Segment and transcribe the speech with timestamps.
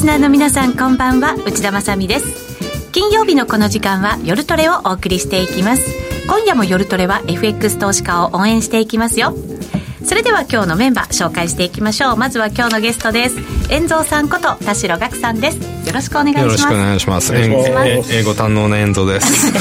[0.00, 1.34] スナーの皆さんこんばんは。
[1.34, 2.90] 内田まさです。
[2.90, 5.82] 金曜日のこの時間は夜トレをお送りしていきます。
[6.26, 9.34] 今夜も夜トレは FX 投資家を応援していきますよ。
[10.02, 12.16] それでは今日のメンバー紹介していきましょう。
[12.16, 13.36] まずは今日のゲストです。
[13.70, 15.79] 遠蔵さんこと田代岳さんです。
[15.86, 16.42] よろしくお願いします。
[16.42, 17.34] よろしくお願いします。
[17.34, 17.48] 英
[18.22, 19.52] 語堪能な遠蔵です。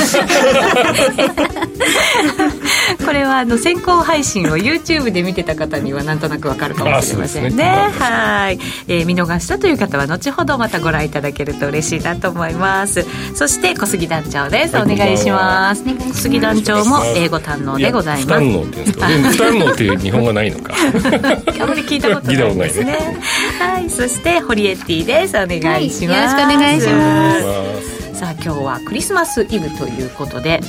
[3.05, 7.63] これはあの先行配信を YouTube で見てた方にはなんとなくわかるかもしれませんね、ね、
[7.97, 13.05] はい、えー、見逃したという方は後ほどまたご覧いただけると嬉しいなと思います。
[13.33, 15.83] そして小杉団長です、はい、お願いします。
[15.83, 18.43] 小杉団長も英語堪能でございます。
[18.43, 20.73] 不堪能っていうんですか不堪能っていう日本語ないのか。
[21.61, 23.17] あまり聞いたことないですね、 ね、
[23.59, 25.35] はいそして堀エッティです。
[25.35, 28.15] お願いします、はい、よろしくお願いします。
[28.15, 30.59] さあ今日はクリスマスイブということで、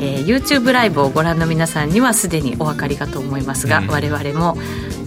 [0.00, 4.56] えー、YouTube ライブをご覧の皆さんにはすでにお分かりかと思いますが、うん、我々も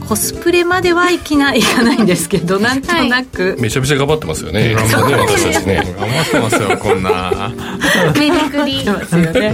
[0.07, 4.75] コスプレまではいきないかないんですけどなんとなく、はい、めちゃめちゃ頑張ってますよね。
[4.89, 5.95] そうね私たちね。
[5.97, 7.51] 頑張ってますよこんな。
[8.19, 9.53] めめくりますよね。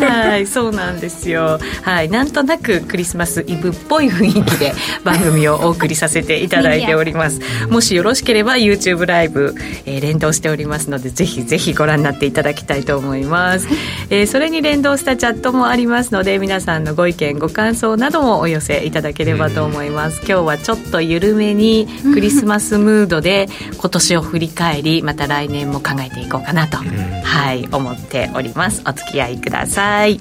[0.00, 1.58] はいそうなんですよ。
[1.82, 4.72] はいなんとなくクリスマスイブっぽい雰囲気で
[5.04, 7.40] 番組をお送りさせていただいております。
[7.68, 9.54] もしよろしければ YouTube ライブ、
[9.86, 13.66] えー、連動しておりますのでぜひぜひご覧になっていただきたいと思います、
[14.10, 20.18] えー、それに連動したチャットもありますので皆さんのご意見ご感想などもお寄せいただければと思います、います。
[20.18, 28.82] 今日はちょっと緩めにクリスマスムードで今年を振り返りまた来年も考えていこうかなと、はい思っております。
[28.86, 30.20] お付き合いください。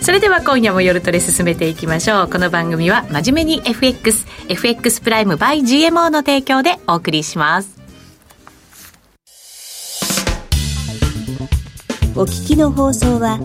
[0.00, 2.28] それでは今夜も夜トレ進めていきましょう。
[2.28, 7.78] この番組は真面目に FXFX プライム by GMO の提供でお送りします。
[12.18, 13.38] お聞きの放送は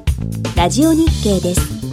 [0.56, 1.84] ラジオ日経です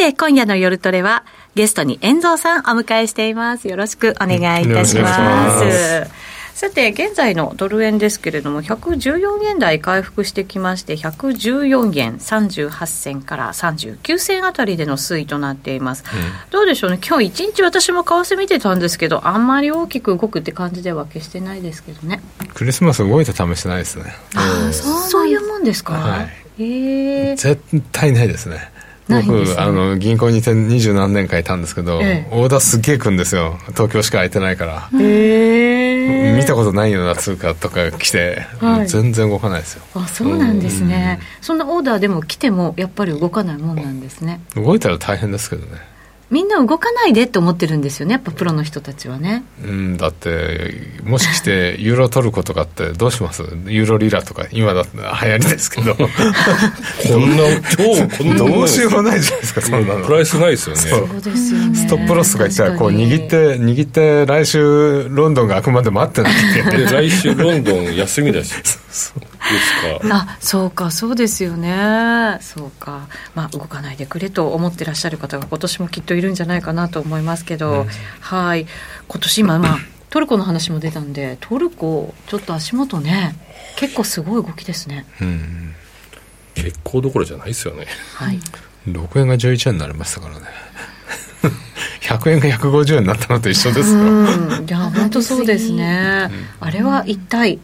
[0.00, 1.24] て、今夜の夜トレは、
[1.54, 3.68] ゲストに遠蔵さんお迎えしています。
[3.68, 6.10] よろしくお願いいたします。
[6.54, 16.04] さて、現在のドル円ですけれども、114円台回復してきまして、114円38銭から39銭あたりでの推移となっています。
[16.10, 22.22] うん、どうでしょうね、今日一日私も為替見てたんですけど、あんまり大きく動くって感じでは決してないですけどね。
[22.54, 24.14] クリスマス動いた試してないですね。
[24.34, 25.92] ああ、そういうもんですか？
[25.92, 26.28] はい。
[26.62, 27.60] えー、絶
[27.92, 28.70] 対ないですね。
[29.10, 33.58] 僕、ね、あの銀行に二十何年間いたんですけど、ええ、オーダーすっげえくんですよ。
[33.68, 34.88] 東京しか空いてないから。
[34.92, 39.82] 見たことないような通貨とか来て、はい、全然動かないですよ。
[39.94, 44.40] あそうなんですね、うん、そんなオーダーでも来てもやっぱり動かないもんなんですね。
[44.54, 45.89] 動いたら大変ですけどね
[46.30, 49.42] みんな動かないでって思ってるんですよねやっぱプロの人たちはね。
[49.64, 53.42] うんだってもし来てユーロ取ることかってどうします？
[53.66, 55.94] ユーロリラとか今だって流行りですけど。
[55.96, 57.44] こんな
[57.76, 60.04] 超こんなどうしようもないじゃないですかそんなの。
[60.06, 60.80] プライスないですよね。
[60.82, 61.20] そう。
[61.20, 61.74] ですよね。
[61.76, 68.54] ストップロスがいったらこう握って握って来週ロンドンがあくまで待ってないって来週ロンドン休みだし。
[68.90, 69.22] そう
[69.52, 70.16] ですか？
[70.16, 72.38] あそうかそうですよね。
[72.40, 73.08] そうか。
[73.34, 77.86] まあ動かないでくれと思ってらっしゃる方が今年もきっといるんじゃないかなと思いますけど、うん、
[78.20, 78.66] はい。
[79.08, 79.78] 今年今まあ
[80.10, 83.36] トルコの話も出たんでトルコちょっと足元ね
[83.76, 85.74] 結構すごい動きですね、うん、
[86.54, 87.86] 結構どころじゃないですよね。
[88.14, 88.40] はい。
[88.88, 90.46] 6円が11円になりましたからね。
[92.02, 96.28] 100円が150円になったのと一緒ですか、うん、いや本当そうですね、
[96.58, 97.58] あれは一体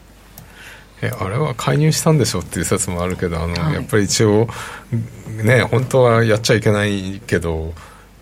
[1.06, 4.48] えあれは介入したんでしょっていう説もあるけどあの、はい、やっぱり一応
[5.42, 7.72] ね本当はやっちゃいけないけど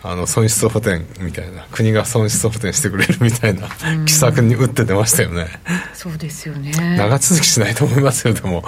[0.03, 3.69] あの損失補填みたいな国が損失補填してくれるみたいな
[4.05, 5.47] 奇策に打って出ましたよね。
[5.95, 6.73] そうですよね。
[6.99, 8.63] 長続きしないと思いますよでも。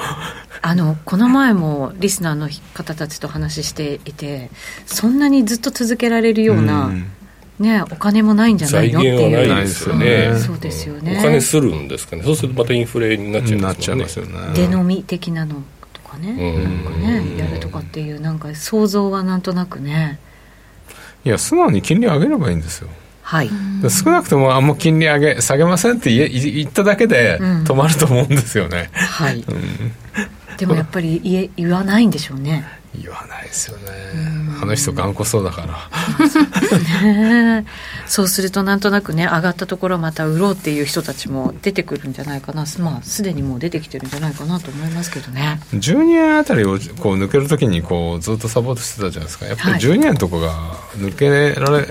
[0.63, 4.51] あのこの前もリスナーの方たちと話していて
[4.87, 7.13] そんなにずっと続けられるような、うん
[7.59, 11.17] ね、お金もないんじゃないの財源はないですよね、そうですよね。
[11.19, 12.23] お金するんですかね。
[12.23, 14.33] そうするとまたインフレになっちゃいますよね。
[14.55, 15.63] 出飲み的なの
[16.07, 16.85] かね,、うん。
[16.85, 20.19] なんかねやるとかっていうなんか想像はなんとなくね。
[21.25, 22.89] いや素直に金利上げればいいんですよ。
[23.23, 23.51] はい、
[23.83, 27.65] で少なくともあんま金利上げ下げませんって言っただけでうん。
[27.65, 29.45] 止まると思うんですよね、はい、
[30.59, 32.65] でもやっぱり言え言わないんでしょうね。
[32.99, 33.85] 言わないですよね。
[34.63, 35.77] あの人頑固そうだから。
[38.07, 42.65] そうするとなんとなくね上がったところまた売ろうっていう人たちも出てくるんじゃないかな。
[42.79, 45.61] まあすでにもう出てきてるんじゃないかなと思いますけどね。
[45.75, 49.47] 12円あたりをこう抜けるときにこうずっとサポートしてたじゃないですか。
[49.47, 49.81] やっぱりはい。
[49.81, 50.53] 12円とかが
[50.97, 51.87] 抜けられ、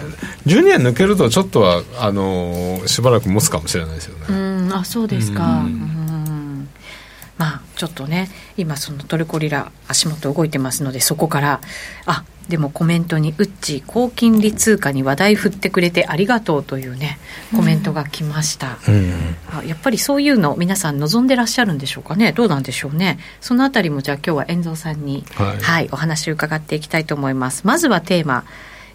[0.46, 4.74] 12円抜けるとちょっとはあのしばらく持つかもしれないですよね、うん。
[4.74, 5.44] あそうですか。
[5.44, 6.05] ううん
[7.76, 11.62] ちょっとね今そのトルコリラ足元動いてますのでそこから
[12.06, 17.18] あでもコメントに「ウッチ高金利通貨に話題振ってくれてありがとう」というね
[17.56, 19.36] コメントが来ました、うん。
[19.52, 22.34] あやっぱりそういうの皆さん望んでらっしゃるんでしょうかね？
[22.34, 23.18] どうなんでしょうね？
[23.42, 27.64] そのあたりもじゃあ今日は遠藤さんにはいお話を伺っていきたいと思います。
[27.66, 28.46] まずはテーマ。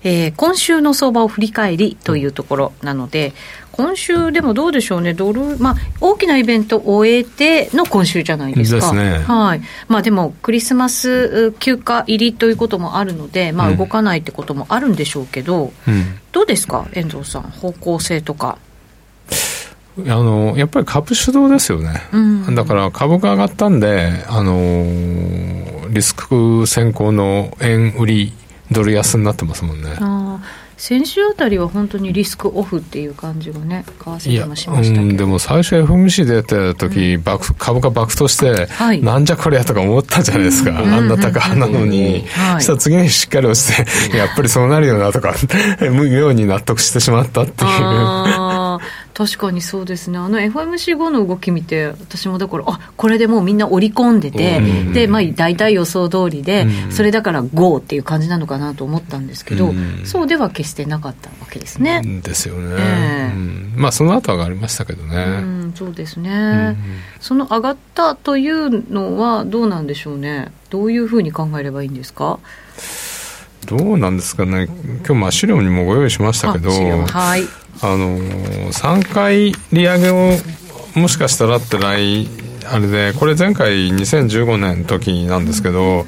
[0.03, 3.35] えー今週の相場を振り返りというところなので、
[3.81, 8.77] 今週でもどうでしょうね、ドル、まあ、大きなイベントを終えての今週じゃないですか。
[8.77, 9.19] ですね。
[9.27, 9.63] はい。
[9.89, 13.77] まあでも、クリスマスう休暇入りということもあるので、まあうん。
[13.79, 16.19] 動かないってこともあるんでしょうけど、うん。
[16.31, 18.59] どうですか、遠藤さん、方向性とか。
[19.99, 22.55] あのやっぱり株主導ですよね、うん。
[22.55, 28.33] だから株が上がったんで、あのリスク先行の円売り
[28.71, 29.91] ドル安になってますもんね
[30.81, 35.03] 先週あたりは本当にリスクオフっていう感じがね、為替でもしましたけど。
[35.03, 39.03] うん、でも最初 FMC 出てた時、爆株が爆投して、はい。
[39.03, 42.63] なんじゃこりゃとか思ったじゃないですか、あんな高派なのに、はい。
[42.63, 43.77] したら次の日しっかり落ち
[44.11, 45.35] てやっぱりそうなるよなとか
[45.93, 47.71] 妙に納得してしまったっていう
[49.21, 54.93] 確かにそうですね、あの FMC5 の動き見て、私もだから、あこれでもうみんな織り込んでて、うん。
[54.95, 56.91] でまあ、大体予想通りで、うん。
[56.91, 60.07] それだから GO っていう感じなのかなと思ったんですけど、うん。
[60.07, 62.01] そうでは決してなかったわけですね。
[62.23, 63.37] ですよね、ええ。
[63.37, 63.73] うん。
[63.77, 65.19] まあその後上がりましたけどね、う
[65.67, 66.35] ん、そうですね、う
[66.73, 66.77] ん。
[67.21, 72.39] その上がったというのはどうなんでしょうね、どういうふうに考えればいいんですか？
[73.67, 74.67] どうなんですかね。
[75.05, 77.45] 今日まあ資料にもご用意しましたけどはい。
[77.83, 80.33] あのー、3回利上げを
[80.95, 82.29] もしかしたらって来
[82.67, 86.05] あれでこれ前回2015年の時なんですけど、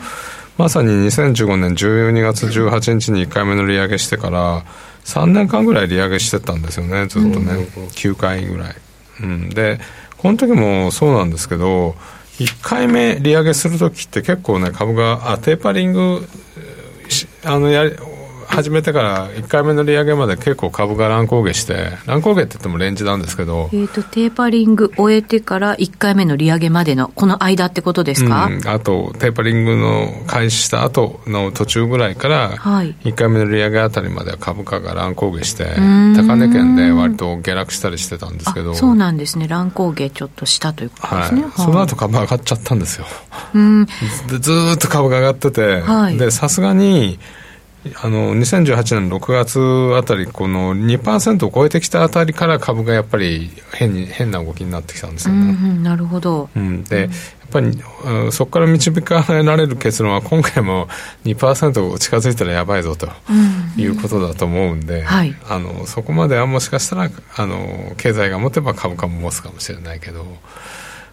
[0.59, 4.65] まさに2015年12月18日に1回目の利上げしてから
[5.05, 8.75] 3年間ぐらい利上げしてたんですよねずっとね、9回ぐらい、
[9.23, 9.81] うん、で
[10.19, 11.97] この時もそうなんですけど
[12.39, 16.29] 1回目利上げする時って結構ね株があテーパリングし
[17.45, 17.97] あのやり
[18.53, 32.95] 始めてから1回目の利上げまで結構株が乱高下して乱高下って言ってもレンジなんですけどえー、とテーパリング終えてから1回目の利上げまでのこの間ってことですか、うん、あとテーパリングの開始した後の途中ぐらいからはい。
[33.05, 36.15] 1回目の利上げあたりまでは株価が乱高下してん。
[36.15, 39.49] 高値圏で割と下落したりしてたんですけどあそうなんですね。
[39.49, 43.07] 乱高下ちょっとしたということですね、はい、その後株上がっちゃったんですよ。
[43.55, 43.87] うん。
[43.87, 43.93] で
[44.39, 46.19] ずーっと株が上がってて、はい。
[46.19, 47.19] でさすがに
[47.97, 57.11] あの2018年6月あたりこの2%を超えてきたあたりから株がやっぱり変に変な動きになってきたんですうよね、んうんなるほど、うん、で、やっ
[57.51, 57.67] ぱり、
[58.05, 60.89] うんそこから導かられる結論は、今回も
[61.25, 63.83] 2%近づいたらやばいぞとうん。
[63.83, 65.35] いうことだと思うんで、はい。
[65.49, 70.25] あのそこまではもしかしたらあの経済が持てば株価も持つかもしれないけど、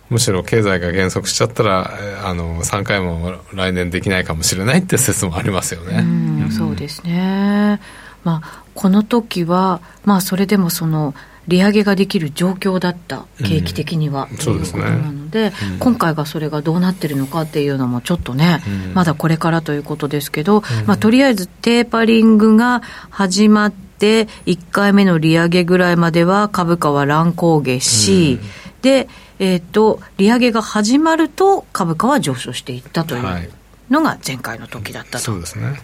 [0.09, 5.99] むしろ経済が減速しちゃったら、えあの3回も来年できないかもしれないって説もありますよね。
[5.99, 6.01] う
[6.47, 7.79] んそうですね、
[8.23, 11.13] まあ、この時は、まあ、それでもその
[11.47, 14.53] 利上げができる状況だった、景気的には、うですね。
[14.53, 15.79] いうことなので、うん。
[15.79, 18.93] 今回がそれがどうなってるのかっていうのも、ちょっとね、うん。
[18.93, 28.39] まだこれからということですけど、まあ、とりあえずテーパリングが始まって、1回目の利上げぐらいまでは株価は乱高下し、
[28.81, 29.07] で、
[29.39, 33.49] えっと利上げが始まると株価は上昇していったというはい。
[33.89, 35.31] のが前回の時だったと。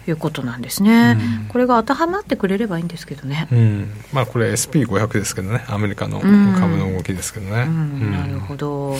[0.06, 1.48] いうことなんですね、うん。
[1.48, 6.54] これが当てはまってくれればいいんですけどね、うん、まあこれ SP500 ですけどね、アメリカのうん。
[6.54, 7.66] 株の動きですけどね。
[7.66, 8.96] なるほど、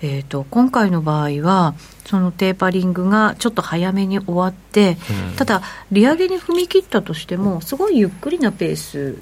[0.00, 1.74] えー、と今回の場合は、
[2.06, 4.96] そのテーパリングがちょっと早めに終わって、
[5.30, 5.36] うん。
[5.36, 9.16] ただ、利上げに踏み切ったとしても、すごいゆっくりなペース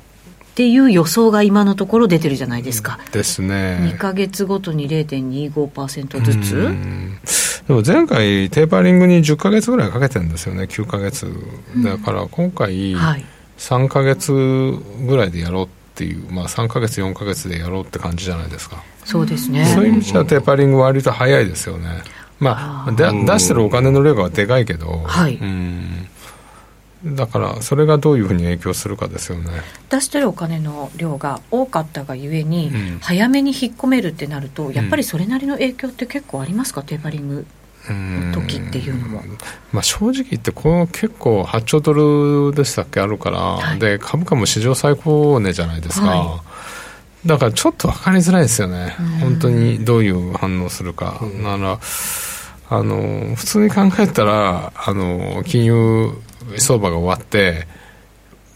[0.61, 3.47] っていう予想が今のところ出てるじゃないですか、です2
[3.93, 3.97] ね。
[3.99, 6.55] か月ごとに0.25%ずつ。
[6.55, 7.19] うん。
[7.67, 10.65] でも前回テーパリングに10ヶ月ぐらいかけてるんですよね。
[10.65, 11.27] 9ヶ月。
[11.83, 13.25] だから今回はい。
[13.57, 19.65] 3ヶ月ぐらいでやろうっていう、まあ、3ヶ月4ヶ月でやろうって感じじゃないですか、そうですね。
[19.65, 22.03] そういう意味じゃテーパリングは割と早いですよね。
[22.39, 25.37] まあで出してるお金の量がでかいけど、はい。
[25.37, 26.07] うん
[27.05, 29.51] だからそれがどういうふうに影響するかですよね。
[29.89, 32.99] 出してるお金の量が多かったがゆえに、うん。
[33.01, 37.47] 早めに引っ込めるってなるとやっぱりそれなりの影響って結構ありますか、テーパリング
[37.89, 38.33] うん。
[38.35, 39.23] 時っていうのも。
[39.73, 41.93] まあ、正直言ってこの結構8兆ド
[42.51, 43.79] ルでしたっけあるから、はい。
[43.79, 46.43] で株価も史上最高値じゃないですか、は
[47.25, 49.07] だからちょっと分かりづらいですよね、うん。
[49.07, 51.79] 本当にどういう反応するか、なら
[52.73, 56.13] あの普通に考えたらあの金融
[56.59, 57.67] 相場が終わって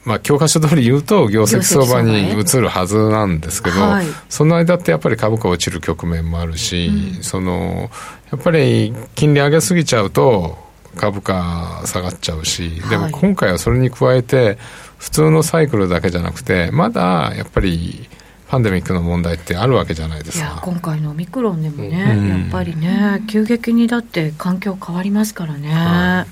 [0.05, 4.07] まあ、教科書通り言うと業績相場に移るはずなんですけど、はい。
[4.29, 6.91] その間ってやっぱり株価落ちる局面もあるし、
[7.23, 7.91] その
[8.31, 10.59] やっぱり金利上げすぎちゃうと
[10.97, 14.59] 株価下がっちゃうし、でもはい今回はそれに加えて
[14.99, 18.07] 普通のサイクルだけじゃなくてまだやっぱり
[18.49, 20.61] パンデミックの問題ってあるわけじゃないですいやか。
[20.63, 22.29] 今回のオミクロンでもね、うん。
[22.29, 26.27] やっぱりね急激にだって環境変わりますからね、は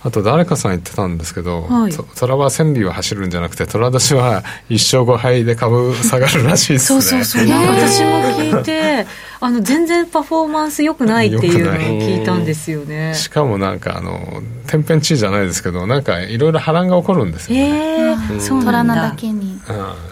[0.00, 1.92] あと誰かさん言ってたんですけど、はい。
[1.92, 7.02] と虎は千里は走るんじゃなくて虎年は一勝5敗で株下がるらしいですね。
[7.02, 9.06] そうそうそう、私も聞いて
[9.40, 13.14] あの全然パフォーマンス良くないっていうのを聞いたんですよね。
[13.14, 18.94] しかもなんかあの天変地異じゃないですけどなんかいろいろ波乱が起こるんですよね、えー、そうなんだ。
[18.94, 19.52] 虎なだけに。
[19.52, 19.60] うん。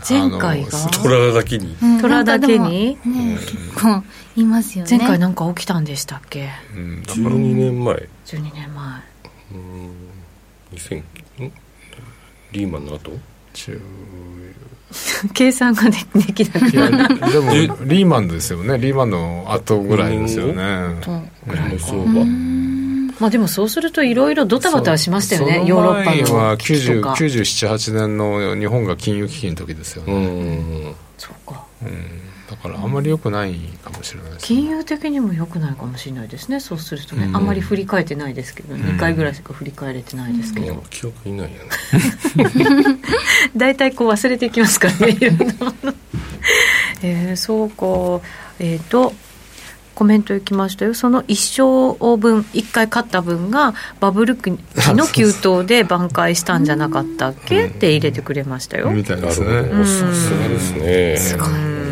[0.09, 0.71] 前回が？
[1.03, 1.77] 虎だけに。
[1.81, 2.01] うん。
[2.01, 2.99] 虎だけに？
[3.05, 4.03] ね結構
[4.37, 4.99] いますよね。
[4.99, 6.49] 前回なんか起きたんでしたっけ？
[6.75, 7.03] うん。
[7.03, 7.95] だから12年前。
[8.27, 9.01] 12年前
[10.73, 11.05] 2000ん。
[12.53, 13.13] リーマンの後
[13.53, 13.81] 中
[15.35, 15.99] 計算がで
[16.33, 17.53] きなくいでも
[17.85, 22.25] リーマンですよねリーマンの後ぐらいですよねとぐらいか相場
[23.19, 30.95] まあでもそうするといろいろドタバタしましたよねヨーロッパは9798年の日本が金融危機の時ですようね、ん。
[31.17, 31.91] そうかうん。
[32.51, 34.47] だからあんまり良くないかもしれないですね。
[34.61, 36.61] 金融的にも良くないかもしれないですね。
[36.61, 37.37] そうするとね、うん。
[37.37, 38.81] あんまり振り返ってないですけど、ん。
[38.81, 42.99] 2回ぐらいしか振り返れてないですけど、記憶にないやね。
[43.57, 45.17] 大体こう忘れていきますからね
[47.03, 48.25] えーそうか。
[48.59, 49.13] えっ、と
[49.97, 50.93] コメントいきましたよ。
[50.95, 54.51] その一生分1回買った分がバブル期
[54.95, 57.67] の急騰で 挽回したんじゃなかったっけ？
[57.67, 59.47] って入れてくれましたよ、みたいですね。
[59.63, 60.73] どさすがです
[61.37, 61.39] ね。
[61.43, 61.86] うんね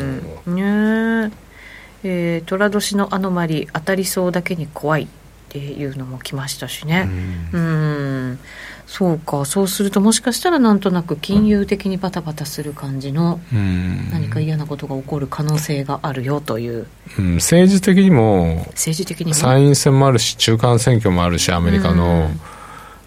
[2.04, 5.06] ええー寅年のアノマリ当たりそうだけに怖いっ
[5.48, 7.08] ていうのも来ましたしね。
[7.52, 8.38] うん。
[8.86, 9.44] そうか。
[9.44, 14.10] そうするともしかしたらなんとなく金融的にバタバタする感じのうん。
[14.10, 16.86] 何か嫌なことが起こる可能性があるよという。
[17.18, 17.34] うん。
[17.36, 19.34] 政治的にも政治的にも？
[19.34, 22.40] 参院選もあるし中間選挙もあるしアメリカの、うん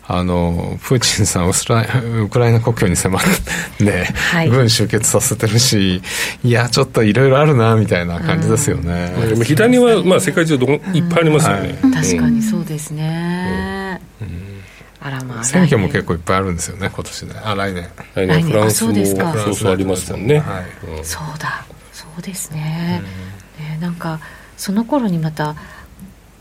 [0.10, 1.88] あのプーチンさんウスライ
[2.22, 3.22] ウクライナ国境に迫っ
[3.78, 4.50] て、ねはい。
[4.50, 6.02] 軍集結させてるし
[6.44, 11.80] いやちょっといろいろあるなみたいな感じですよね、でも左はまあ世界中どこいっぱいありますよね。
[11.84, 11.92] うん。
[11.92, 14.02] 確かにそうですね、
[15.02, 17.34] あらまあ選挙も結構構いっぱいあるんですよね今年ね。
[17.44, 17.90] あ来年。
[18.16, 18.44] 来来年。
[18.44, 19.34] 年フランスもあそうですか。
[19.34, 20.40] そうそうありますもんね。
[20.40, 20.98] はい。
[20.98, 21.06] うん。
[21.06, 21.66] そうだ。
[21.92, 23.02] そうですね,、
[23.60, 24.20] ねなんか
[24.56, 25.56] その頃にまた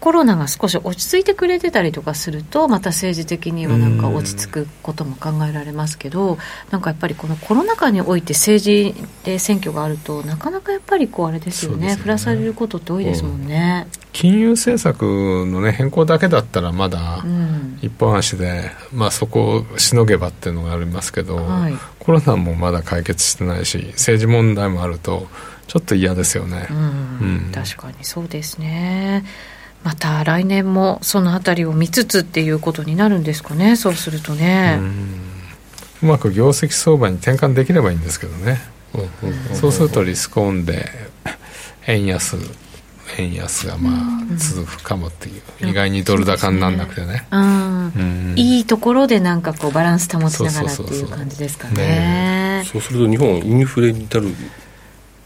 [0.01, 6.39] コロナが少し落ち着いてくれてたりとかするとまた政治的にはなんか落ち着くことも考えられますけど
[6.71, 11.89] なんかやっぱりこのコロナ禍において政治で選挙があるとなかなかやっぱりこうあれですよね。
[11.89, 11.95] ね。
[11.97, 13.87] 振らされることって多いですもんね。
[14.13, 17.79] 金融政策の、ね、変更だけだったらまだうん。
[17.83, 21.75] 一本足で、まあ、そこをしのげばっていうのがありますけど、はい。
[21.99, 25.27] コロナもまだ解決してないし政治問題もあると
[25.67, 26.67] ちょっと嫌ですよね。
[26.71, 26.75] う。
[26.75, 26.79] ん。
[26.79, 26.81] う
[27.49, 27.53] ん。
[27.53, 29.25] 確かにそうですね
[29.87, 34.81] また来年もそのあたりを見つつっていうことになるんですかねそうするとね、
[36.03, 38.59] うまく業績相場に転換できればいいんですけどね、
[39.55, 40.87] そうするとリスクオンで
[41.87, 42.37] 円安
[43.17, 47.29] 円安がまあ続くかもっていう、意外にドル高になんなくてね。
[48.35, 51.75] いいところでなんかこうバランス保ちながらっていう感じですかね。
[51.77, 54.35] ねそうすると日本インフレに至る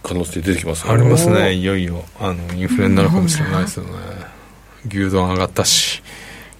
[0.02, 1.54] 可能性出てきますよありますね。
[1.54, 2.04] いよいよ。
[2.20, 4.29] あのインフレになるかもしれないですよね
[4.88, 6.02] 牛丼上がったし、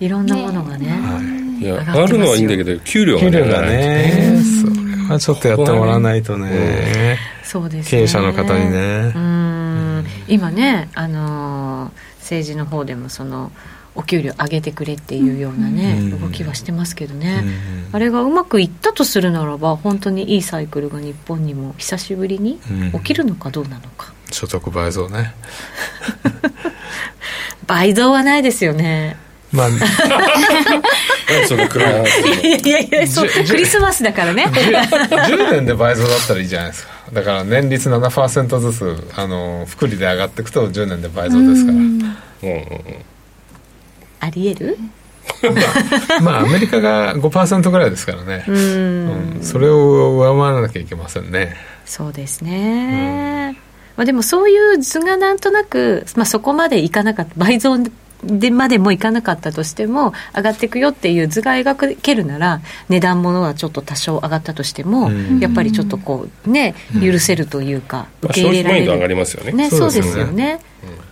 [0.00, 1.20] いろんなものがねは
[1.60, 1.64] い。
[1.64, 4.40] や上がるのはいいんだけど給料が給料がね。
[4.62, 7.18] それはちょっとやってもらわないとね。
[7.42, 7.90] そうですね。
[7.90, 9.12] 経営者の方にね。
[9.14, 10.06] うん。
[10.28, 13.50] 今ねあのー政治の方でもその
[13.96, 16.20] お給料上げてくれっていうようなね、うん。
[16.20, 17.96] 動きはしてますけどね、うん。
[17.96, 22.92] あれがうまくいったとするならば本当にいいサイクルが日本にも久しぶりにうん。
[22.92, 25.34] 起きるのかどうなのか、所得倍増ね
[27.66, 29.16] 倍増はないですよね。
[29.52, 29.68] まあ。
[29.68, 29.78] 何
[31.46, 31.92] その暗い。
[31.92, 34.46] 話いやいやいやそうクリスマスだからね。
[34.46, 36.92] 10, 年で倍増だったらいいじゃないですか。
[37.12, 41.76] だから年率7%ずつあの福利で上がっていくと10年で倍増ですから。
[41.76, 42.60] うんうんうん
[44.22, 44.76] ありえる？
[46.22, 48.56] まあアメリカが5%ぐらいですからね、うん。
[49.36, 49.42] うん。
[49.42, 51.56] それを上回らなきゃいけませんね。
[51.86, 53.56] そうですね、
[54.00, 57.76] まあ、でもそういう図がなんとなく、まあ、そこまでいかなかった倍増
[58.24, 65.38] でまでもいかなかったとしても上がっていくよっていう図が描けるなら値段ものはちょっと多少上がったとしても、うん。
[65.40, 69.52] やっぱりちょっとこうね許せるというか、まあ受け入れられ消費マインド上がるりますよね。
[69.52, 70.60] ね、そそううですよねですよね、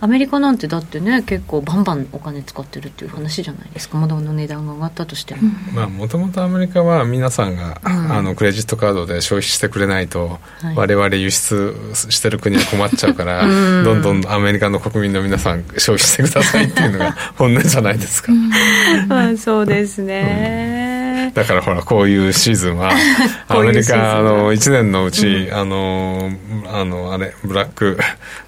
[0.01, 3.97] アメリカなんてだってね結構バンバンお金使ってるっていう話じゃないですか。
[3.97, 5.41] 物の値段が上がったとしても、
[5.73, 8.11] まあもともとアメリカは皆さんが、うん。
[8.11, 10.75] あのクレジットカードで消費してくれないと、はい。
[10.75, 13.83] 我々輸出してる国は困っちゃうから、 うん。
[13.83, 18.31] どんどんアメリカの国民の皆さん消費してくださいっていうのが本音じゃないですか、
[19.07, 20.98] まあそうですね、
[21.33, 22.91] だからほらこういうシーズンは
[23.47, 26.31] アメリカの1年のうち、あの
[26.71, 27.97] あのあれブラック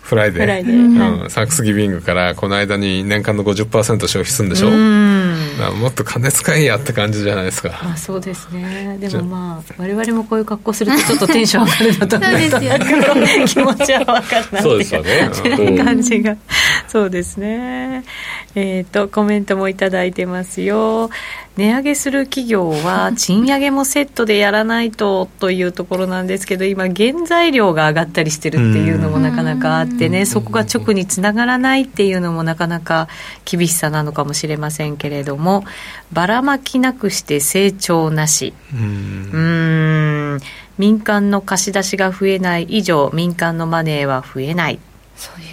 [0.02, 1.24] フライデー。
[1.24, 1.30] うん。
[1.30, 5.21] サンクスギビングからこの間に年間の50%消費するんでしょ、うん
[5.70, 7.80] もっと金使えやって感じじゃないですか。
[7.84, 8.98] まあそうですね。
[9.00, 13.46] でもまあ我々もこういう格好するとちょっとテンション上がる なとそうですよね。
[13.48, 15.30] 気持ちは分かるなそうですよね。
[15.78, 16.36] 感じが。
[16.88, 18.04] そうですね。
[18.56, 21.10] えっ、とコメントもいただいてますよ。
[21.58, 33.08] 値上げする企業は 賃上げもセットでやらないとというところなんですけど今原材料が上がったりしてるっていうのもなかなかあってねそこが直につながらないっていうのもなかなか
[33.44, 35.51] 厳しさなのかもしれませんけれども
[36.14, 38.54] ばらまきなくして成長なし。
[38.74, 39.30] うん。
[39.32, 40.40] うーん。
[40.78, 42.64] 民間の貸し出しが増えない。
[42.64, 44.80] 以上民間のマネーは増えない。
[45.16, 45.51] そういう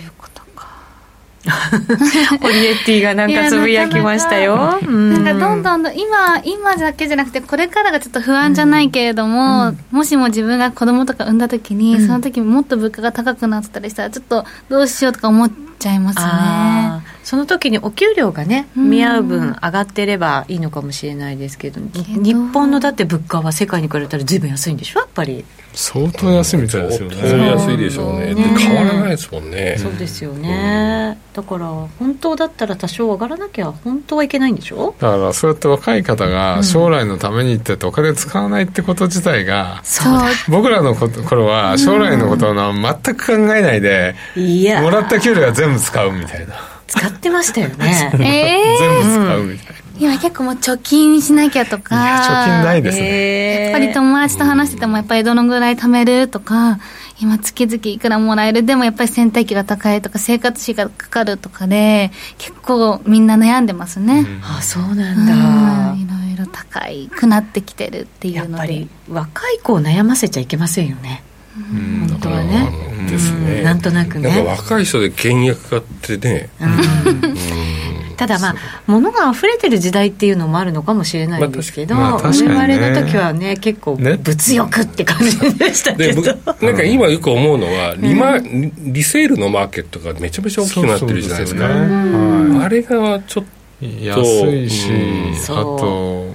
[2.43, 4.57] オリエッティがなんかつぶやきましたよ。
[4.57, 5.35] なんか。
[5.35, 5.63] どん。
[5.63, 12.07] どんどん今今だけじゃなくてこれからがちょっと不安じゃないけれども、もしも自分が子供とか産んだ時に、うん。
[12.07, 17.19] その時もっと物価が高くなってたりしたらちょっとどうしようとか思っちゃいますあねー。
[17.25, 18.91] その時にお給料がねうん。
[18.91, 22.23] 見合う分上がってればいいのかもしれないですけどけど。
[22.23, 25.45] 日本のだって物価は世界に比べたら随分安いんでしょやっぱり、
[25.81, 28.33] 相当安いみたいですよ相当ね安いでしょうね。
[28.33, 29.77] そうで変わらないですもんね。
[29.79, 31.67] そうですよね、だから
[32.01, 34.97] 本当だったら多少上がらなきゃ本当はいけないんでしょ？
[34.99, 40.25] だからそうやって若い方が将来のためにってお金使わないってこと自体がそうだ。
[40.49, 42.73] 僕らのこと頃は将来のことは
[43.05, 44.83] 全く考えないでいや。
[44.83, 46.55] もらった給料は全部使うみたいな。
[46.89, 48.11] 使ってましたよね。
[48.19, 51.95] え え全部使うみたいな今結構もう貯金しなきゃとか。
[51.95, 53.07] いや貯金ないですね。
[53.07, 56.79] えーやっぱり友達と話しててもやっぱりどのぐらい貯めるとか
[57.21, 68.51] 今月々いくらもらえるでもやっぱり洗濯機が高いとか生活費がかかるとかで結構みんな悩んでますね、あそうなうんだ、んいろいろ高いくなってきてるっていうので。
[68.53, 71.23] やっぱり若い子を悩ませちゃいけませんよね。
[71.57, 72.09] うん。
[72.09, 72.71] 本当はね。
[72.99, 73.07] うん。
[73.07, 73.59] ですね。
[73.59, 73.65] うん。
[73.65, 74.31] なんとなくね。
[74.31, 76.49] なんか若い人で倹約家ってね。
[76.61, 76.71] うん。
[76.71, 76.73] う
[77.35, 77.35] ん
[78.19, 78.55] ただまあ
[78.89, 84.19] 物が溢れてる時代っていうのもあるのかもしれないんですけど、まあ確かに我ね々の時はね結構ね。
[84.21, 86.27] 物欲って感じでしたけでど僕
[86.67, 91.61] なんか今よく思うのはリマ、リリセールのマーケットがめちゃめちゃ大きくなってるじゃないですか。
[91.61, 93.45] そうそうですよねあれがちょっ
[93.81, 94.19] 安
[94.57, 95.35] いし、うん。
[95.35, 96.27] あと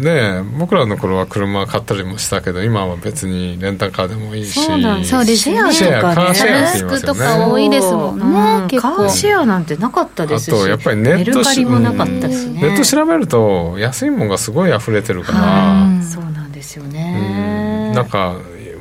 [0.00, 5.72] ね僕らの頃は車買ったりもしたけど今は別にレンタカーでもいいしそうなんですそうですね。
[5.72, 6.10] シェアとかね。
[6.10, 6.96] シェアカーシェアって言い安ますよね。
[7.00, 8.24] くとか多いですもんね、
[8.62, 8.68] うん。
[8.68, 8.96] 結構。
[8.96, 12.62] カーシェアなんてなかったですしあとやっぱりネットメルカリもなかったしね。
[12.62, 16.04] ネット調べると安いもんがすごい溢れてるから、はい。
[16.04, 16.90] そうなんですようん。
[16.90, 18.36] ねなんか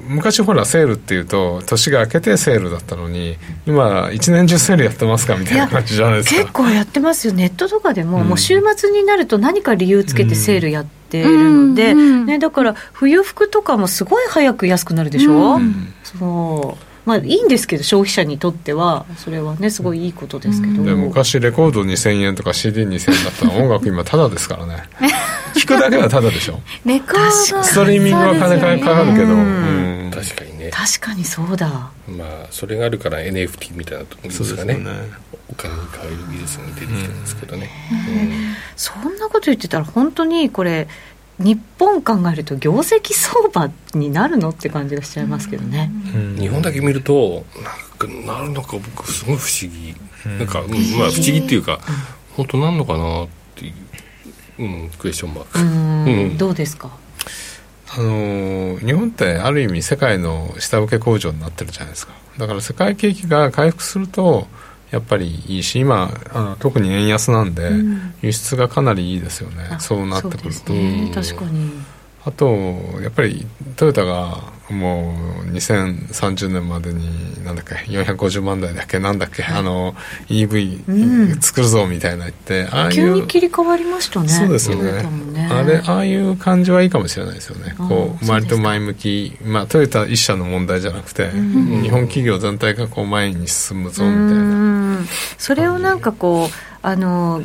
[0.08, 6.42] 昔ほらセールっていうと年が明けてセールだったのに今一年中セールやってますかみたいな感じじゃないですか。
[6.42, 7.34] 結構やってますよ。
[7.34, 8.28] ネットとかでも、うん。
[8.28, 15.94] もう週末になると何か理由つけてセールやってるので、うんうんね、だから冬服とかもすごい早く安くなるでしょ、うん。
[16.04, 16.84] そう。
[17.06, 24.84] まあいいんですけど消費者にとってはそれはねすごいいいことですけど、で昔レコード2000円とか CD2000 円だったら音楽今タダですからね。
[25.56, 26.60] 聞くだけはタダでしょ？
[26.86, 30.12] レコードストリーミングは金かかるけど、うんうん。
[30.12, 30.78] 確かにね。
[30.78, 31.68] 確かにそうだ。
[32.08, 34.74] まあそれがあるから NFT みたいなところですかね。
[34.74, 35.12] そうですよね。
[35.52, 37.70] お金に変える技術が出てきてるんですけどね、
[38.76, 40.88] そんなこと言ってたら本当にこれ
[41.40, 46.36] 日本考えると業績相場になるのって感じがしちゃいますけどね、うん。
[46.38, 49.96] 日本だけ見るとなんかなるのか僕すごい不思議、
[50.38, 51.80] なんか、うんまあ不思議っていうか、
[52.38, 53.74] 本当なんのかなってい
[54.60, 56.06] う、うん、クエスチョンマーク、うん。
[56.06, 56.38] うん。
[56.38, 56.92] どうですか？
[57.92, 62.14] あのー日本ってある意味世界の下請け工場になってるじゃないですか。
[62.38, 64.48] だから世界景気が回復すると
[64.92, 68.14] やっぱりいいし今あの特に円安なんで、うん。
[68.22, 69.68] 輸出がかなりいいですよね。
[69.72, 70.74] あそうなってくると。
[70.74, 71.12] ね。
[71.14, 71.72] 確かに
[72.30, 72.48] あと
[73.02, 74.38] やっぱりトヨタが
[74.70, 79.96] もう2030年までになんだっけ450万台だっけなんだっけ、あの
[80.28, 85.02] EV 作るぞみたいな言って、ああいう急に切り替わりましたねそうですよね。
[85.34, 85.48] ね。
[85.52, 87.74] あれああいう感じはいいかもしれないですよね。
[87.78, 89.38] こう割と前向き。
[89.44, 94.34] まあトヨタ一社の問題じゃなくて、日本企業全体がこう前に進むぞみたいな。
[94.34, 94.36] う
[95.02, 95.08] ん。
[95.40, 96.50] それをなんかこう
[96.84, 97.42] あの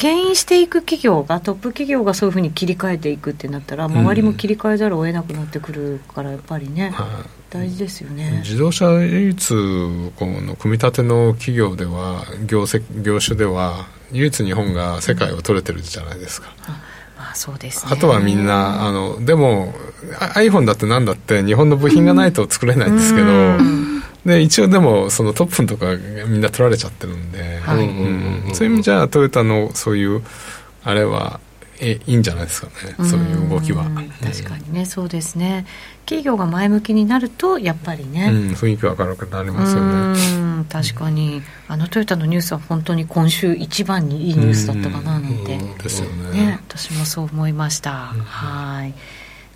[0.00, 7.06] 牽引していく企業がトップ企業がそういうふうに切り替えていくってなったら周りも切り替えざるを得なくなってくるからやっぱりね、はい。
[7.50, 8.40] 大事ですよね。
[8.42, 9.48] 自動車唯一
[10.16, 16.74] この組み立ての企業では業績業種では唯一日本が世界を取れてるじゃないですか、ま
[17.30, 17.92] あそうですね。
[17.92, 19.72] あとはみんなあのでも
[20.18, 23.26] あ iPhone だってなんだって日本の部品がないと作れないんですけど、
[24.24, 25.94] で一応でもそのトップンとか
[26.28, 27.86] みんな取られちゃってるんで、はい。
[27.86, 28.54] うん。
[28.54, 30.22] そういう意味じゃトヨタのそういう
[30.82, 31.40] あれは
[31.80, 32.94] えいいんじゃないですかね。
[33.08, 33.94] そういう動きは、ん。
[34.22, 34.84] 確かにね。
[34.84, 35.66] そうですね。
[36.04, 40.18] 企業が前向きになるとやっぱりね、うん、雰囲気は明るくなりますよね。
[40.36, 40.66] うん。
[40.66, 41.42] 確かに。
[41.68, 46.46] あのトヨタのニュースは本当に今週一番にいいニュースだったかななんて、ですよね。
[46.46, 48.94] ね、私もそう思いました、はい。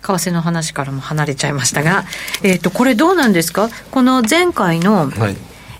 [0.01, 2.05] 為替の話からも離れちゃいましたが、
[2.43, 3.69] えー、とこれどうなんですか？
[3.91, 5.35] この前回の、はい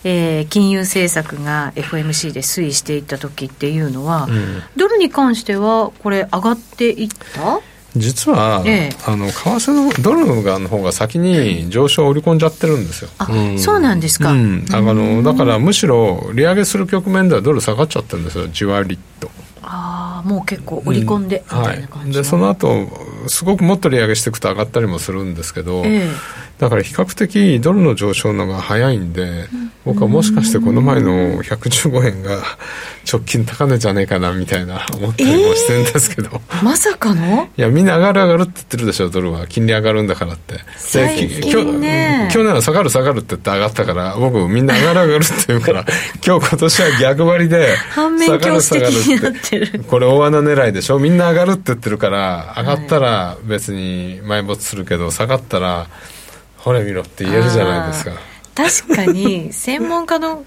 [0.08, 4.30] えー金融政策が FMC で推移していった時っていうのは、ん。
[4.78, 7.60] ドルに関してはこれ上がっていった？
[7.98, 8.96] 実は、ええ。
[9.08, 13.10] あの為替のドルがの方が先に上昇を織り込んじゃってるんですよ。
[13.18, 18.48] あ、そうなんですか、うん、あのだからむしろ利上げする局面ではドル下がっちゃってるんですよ。
[18.50, 19.32] じわりと。
[19.63, 22.88] ああもう結構織り込んでみたいな感はい、でその後
[23.28, 26.08] すごくもっと利上げしていくと上がったりもするんですけど、ええ。
[26.60, 29.48] だから比較的ドルの上昇のが早いんで、
[29.86, 32.41] 僕はもしかしてこの前の115円が
[33.12, 37.48] 直近高値じゃねえかなみたいな思ったりもしてるんですけど、まさかの？
[37.56, 39.45] いやみんな上がる上がるって言ってるでしょドルは。
[39.45, 40.56] 金利上がるんだからって。
[40.56, 45.86] で最き近ね去年は下がる下がるって言って上がったから僕みんな上がる上がるって言うから
[46.26, 49.84] 今日今年は逆張りで反面教師的になってる。
[49.88, 50.98] これ大穴狙いでしょ？
[50.98, 55.86] みんな上がるって言ってるから上がったら別に埋没するけど下がったら
[56.58, 58.13] ほれ見ろって言えるじゃないですか
[58.56, 60.46] 確かに専門家の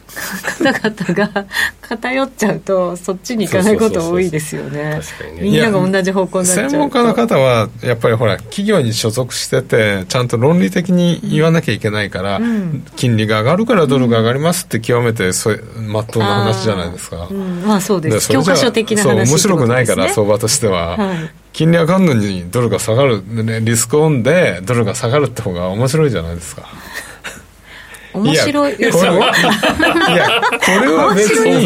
[0.59, 1.47] 方々が
[1.83, 5.01] 偏っちゃうとそっちに行かないこと多いですよね。
[5.38, 6.71] みんなが同じ方向になっちゃうと。
[6.71, 12.40] 専門家の方はやっぱりほら企業に所属しててちゃんと論理的に言わなきゃいけないから、
[12.97, 18.31] 金利が上がるからドルが上がりますって極めてそれまっとうな話じゃないですか、うん、まあそうです。
[18.31, 26.68] 教科書的なそう話面白くないから相場としては、はい金利上がるのにドルが下がる、ね、リスクオンでドルが下がるって方が面白いじゃないですか
[28.18, 28.76] 面白い。
[28.76, 31.64] いやこれはいやこれは別に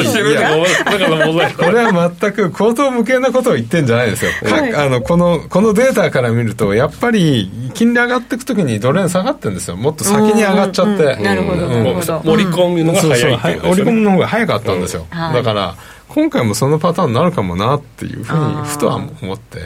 [1.56, 4.74] これは全く口頭無形なことを言ってんじゃないですよ、かはい。
[4.74, 9.76] あのこのこのデータから見るとやっぱり金利上がっていくときにドル円下がってるんですよ。
[9.76, 13.84] もっと先に上がっちゃって、なるほど盛り込むのがそうそう早いってはいことですよね。
[13.84, 15.34] 織り込むの方が早かったんですよ、はい。
[15.34, 15.76] だから
[16.08, 19.58] 今回もそのパターンになるかもなっていうふうにふとは思って。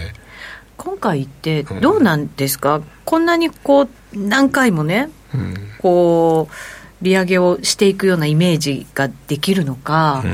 [0.76, 5.54] 今回ってどうなんですか、こんなにこう何回もねうん。
[5.80, 6.54] こう
[7.02, 10.24] 利上げをしていくようなイメージができるのか、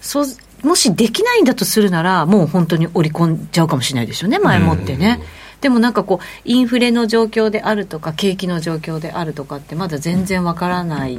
[0.00, 0.26] そう
[0.62, 5.20] もしできないんだとするならもう本当に織り込んじゃうかもしれないですよね前もってね、
[5.60, 11.16] でもなんかこうインフレの状況であるとか景気の状況であるとかってまだ全然わからない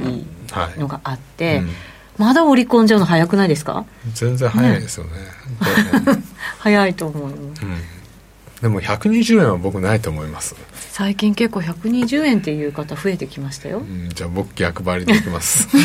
[0.50, 0.78] はい。
[0.80, 1.70] のがあって、うん。
[2.18, 3.84] まだ織り込んじゃうの早くないですか？
[4.14, 5.10] 全然早いですよね。
[6.58, 7.36] 早いと思うよ。
[7.36, 7.52] うん
[8.60, 10.56] でも120円は僕ないと思います、
[10.90, 13.78] 最近結構120円っていう方増えてきましたよ。
[13.78, 15.68] うん、じゃあ僕逆張りでいきます。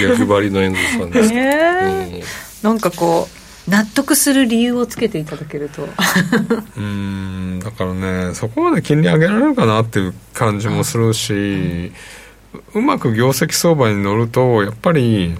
[0.00, 1.28] 逆張りの演説さんです。
[1.28, 2.22] か、ね
[2.62, 3.28] なんかこ
[3.66, 5.88] う納得する理由をつけていただけると。
[6.76, 11.92] うんだからねそこまで金利上げられるかなっていう感じもするし、
[12.74, 15.36] うまく業績相場に乗るとやっぱり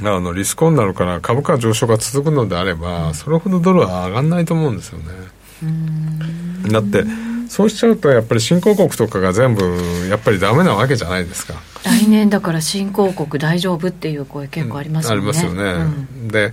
[0.00, 5.04] あのリスクオンになるから株価上昇が続くのであれば、それほどドルは上がらないと思うんですよね。
[6.70, 7.04] だって
[7.48, 9.62] そうしちゃうとやっぱり新興国とかが全部
[10.10, 11.54] やっぱりダメなわけじゃないですか。
[11.84, 15.84] 来年だから新興国大丈夫っていう声結構ありますよね、ありますよね、う
[16.24, 16.28] ん。
[16.28, 16.52] で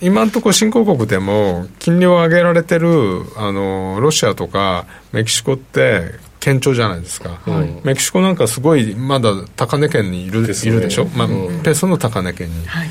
[0.00, 7.80] 今のところ新興国でも金利を上げられてるあのロシアとかメキシコって堅調じゃないですか、はい。
[7.84, 10.48] メキシコなんかすごいまだ高値圏にいる,、ね。
[10.48, 11.62] いるでしょ、まあうん。
[11.62, 12.88] ペソの高値圏に、はい。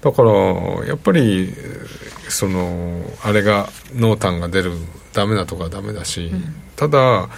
[0.00, 0.32] だから
[0.86, 1.52] やっぱり
[2.28, 4.72] そのあれが濃淡が出る
[5.12, 6.30] ダメなとこはダメだし、
[6.76, 7.28] ただ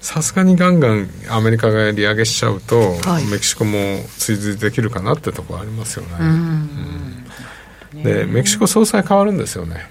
[0.00, 3.26] さすがにガンガンアメリカが利上げしちゃうと、はい。
[3.26, 6.10] メキシコも追随できるかなってところありますよね、
[7.94, 8.02] うん。
[8.02, 9.88] でメキシコ総裁変わるんですよね。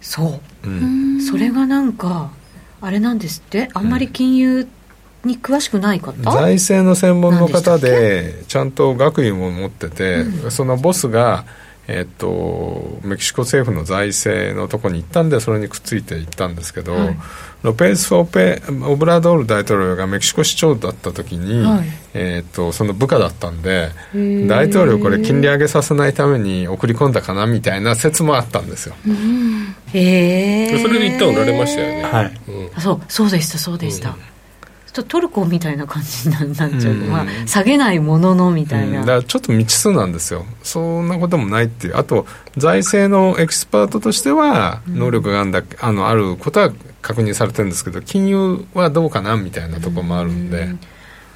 [0.00, 0.68] そう。
[0.68, 1.20] うん。
[1.20, 2.30] それがなんか
[2.80, 3.68] あれなんですって？
[3.74, 4.68] あんまり金融
[5.24, 11.44] に詳しくない方、財政の専門の方何でちゃんと学位も持ってて、そのボスが、
[11.88, 17.16] えっとメキシコ政府の財政のとこに行ったんでそれにくっついて行ったんですけど、はい
[17.62, 21.84] ロペスオペ・オブラドール大統領がメキシコ市長だった時に、はい。
[22.14, 24.48] えっとその部下だったんでー。
[24.48, 28.94] 大統領これ金利上げさせないために送り込んだかなみたいな説もあったんですよ。
[29.92, 32.40] へえそれで一旦売られましたよね、はい。
[32.48, 32.70] うん。
[32.74, 37.08] あそうそうでしたそうでした、ちょっとトルコみたいな感じにななっちゃう、うん。
[37.10, 39.06] まあ、下げないもののみたいな、うん。
[39.06, 40.46] だからちょっと未知数なんですよ。
[40.62, 41.96] そんなこともないっていう。
[41.98, 46.72] あと財政のエキスパートとしては能力があんだあのあることは
[47.10, 50.68] 確認されてるんですけど金融はどうかなみたいなところもあるんで、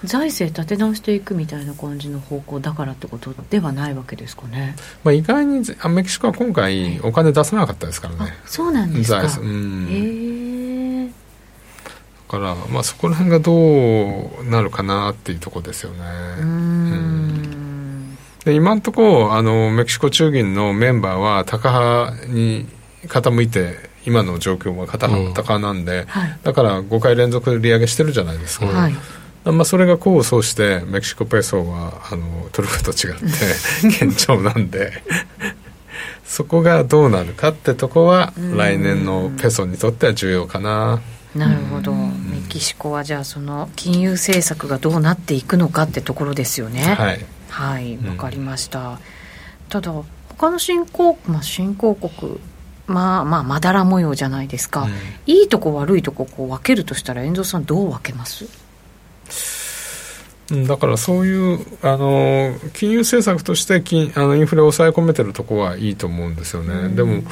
[0.04, 4.76] 財政立て直していくみたいな感じの方向だからってことではないわけですかね。
[5.02, 9.16] まあ、意外にあメキシコは今回お金出さなかったですからあねそうなんですか。
[9.18, 9.88] 財政うん。
[9.90, 11.08] へえ。
[11.08, 11.12] だ
[12.28, 18.16] から、まあ、そこら辺がどうなるかなっていうところですよね、うーん。
[18.44, 22.66] で今のところあのメキシコ中銀のメンバーはタカ派に
[23.06, 26.38] 傾いて今の状況はタカうんタカなんで、はい。
[26.42, 28.94] だから5回連続利上げしてるじゃないですか、はい。
[29.44, 33.26] まあ、それが功を奏してメキシコペソはあのトルコと違って
[34.00, 35.02] 堅調なんで
[36.24, 41.00] そこがどうなるかってとこは来年のペソにとっては重要かな。
[41.34, 41.92] なるほど。
[41.92, 46.82] メキシコはじゃあその金融政策がどうなっていくのかってところですよね。
[46.82, 47.24] はい。
[47.54, 48.98] はいうんわかりました、
[49.68, 49.92] ただ
[50.28, 52.40] 他の新興,、まあ、新興国
[52.86, 54.90] まあまあまだら模様じゃないですか、うん。
[55.26, 58.44] いいとこ悪いとここう分けるとしたら遠藤さんどう分けます？
[58.44, 58.52] うん
[60.66, 67.22] だからそういうあの金融政策として金あのインフレを抑え込めてるとこはいいと思うんですよね、でも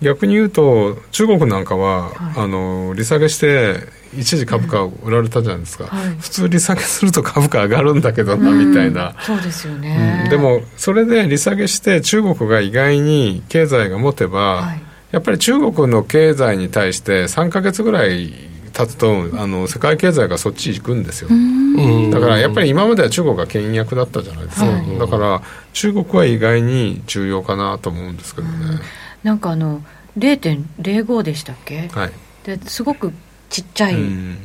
[0.00, 2.12] 逆に言うと中国なんかは、はい。
[2.36, 6.10] あの利下げして一時株価売られたじゃないですか、はい。
[6.20, 10.30] 普通利下げすると株価上がるんだけどな、みたいな、そうですよね、うん。
[10.30, 18.32] でもそれで利下げして中国が意外に経済が持てば、はいやっぱり中国の経済に対して3か月ぐらい
[18.72, 22.10] 経つとあの世界経済がそっち行くんですよ、うん。
[22.10, 25.42] だからやっぱり今までは中国が牽引役だったじゃないですか、はいだから
[25.72, 28.80] 中国は意外に重要かなと思うんですけどね、
[29.22, 29.82] なんかあの
[30.18, 31.88] 0.05でしたっけ？
[31.88, 32.12] はい、
[32.44, 33.12] ですごく
[33.48, 34.36] ちっちゃいうん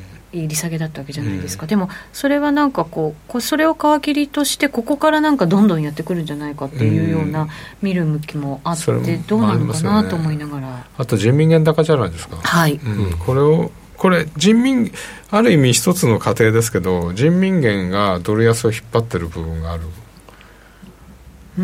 [0.47, 7.47] 利下げだったわけじゃないですか、でもそれはなんかこうそれを皮切りとしてここからなんかどんどんやってくるんじゃないかっていうような
[7.81, 12.73] 見る向きもあってどうなのかなと思いながら、あと人民元高じゃないですか、はい。
[12.73, 13.17] うん。
[13.17, 14.91] これをこれ人民
[15.31, 19.83] ある意味一つの過程ですけど人民元がドル安を引っ張ってる部分がある。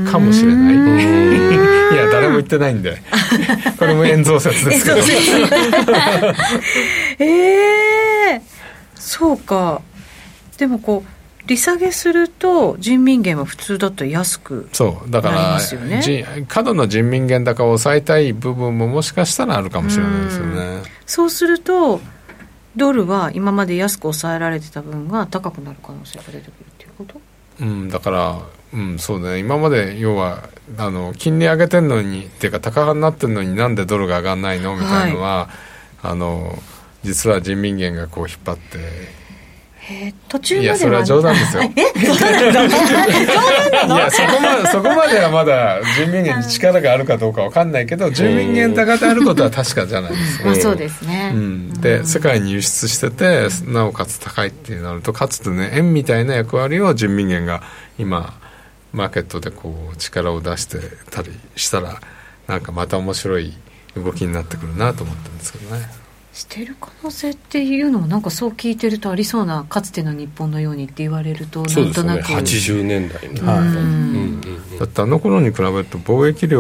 [0.10, 0.76] かもしれない。
[1.94, 3.02] いや誰も言ってないんで。
[3.78, 4.98] これも円増説ですけど。
[7.20, 7.81] ええ
[9.02, 9.82] そうか。
[10.58, 15.10] でもこう利下げすると人民元は普通だったら安くそう。
[15.10, 16.02] だから、すよね。
[16.04, 20.84] じ過度の人民元高を抑えたい部分ももしかしたらあるかもしれないですよね。
[21.08, 22.00] そうすると
[22.76, 27.20] ドルは今まで安く抑えられてた分が高くなる可能性が出てくるっていうこと？
[27.60, 28.40] うん、だから、
[28.74, 29.40] うん、そうね。
[29.40, 34.76] 今まで要はあの金利上げてんのにっていうか高派になってんのになんでドルが上がんないの？
[34.76, 35.50] みたいなのは、
[36.04, 36.56] あの
[37.04, 39.22] 実は人民元がこう引っ張って。
[40.30, 40.76] 途中までは。
[40.76, 41.64] いやそれは冗談ですよ。
[41.66, 41.66] い
[43.90, 50.40] やそこまで そこまではまだ人民元に力があるかどうかわかんないけど人民元高であることは確かじゃないです。
[50.40, 57.64] かまあそうですね、うん、で世界に輸出しててなおかつ高いってなるとかつてね円みたいな役割を人民元が
[57.98, 58.34] 今
[58.94, 60.78] マーケットでこう力を出して
[61.10, 62.00] たりしたら
[62.48, 63.54] なんかまた面白い
[63.96, 66.01] 動きになってくるなと思ってるんですけどね
[66.42, 72.16] してる可能性っていうのもなんかそう聞いてるとありそうなかつての日本のようにって言われるとそうですよね。
[72.16, 73.76] なんとなく、80年代の、はいうん。
[73.76, 74.42] うん
[74.80, 76.60] だってあの頃に比べると貿易量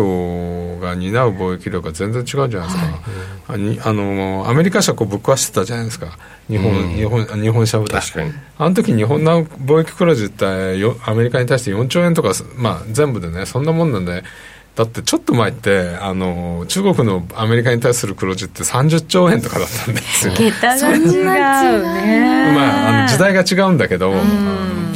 [0.79, 3.01] が担う貿易量が全然違うじゃないですか、
[3.47, 6.19] あにあのアメリカ社こうぶっ壊してたじゃないですか。
[6.47, 6.89] 日本,、うん。
[6.89, 7.87] 日本日本社会。
[7.87, 8.31] 確かに。
[8.59, 14.23] あの時日本の貿易黒字ってよアメリカに対して4兆円とか、まあ、全部でねそんなもんなんで
[14.81, 20.33] だってちょっと前ってあの中国のアメリカに対する黒字って30兆円とかだったんですよ。
[20.33, 22.53] 桁が違うね。
[22.55, 24.93] まああの時代が違うんだけど、うん。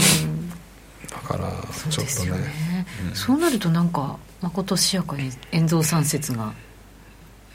[1.07, 1.51] だから
[1.91, 2.03] ちょっとね。
[2.03, 2.87] ですよね。
[3.13, 6.51] そうなるとなんかまことしやかに円蔵三説が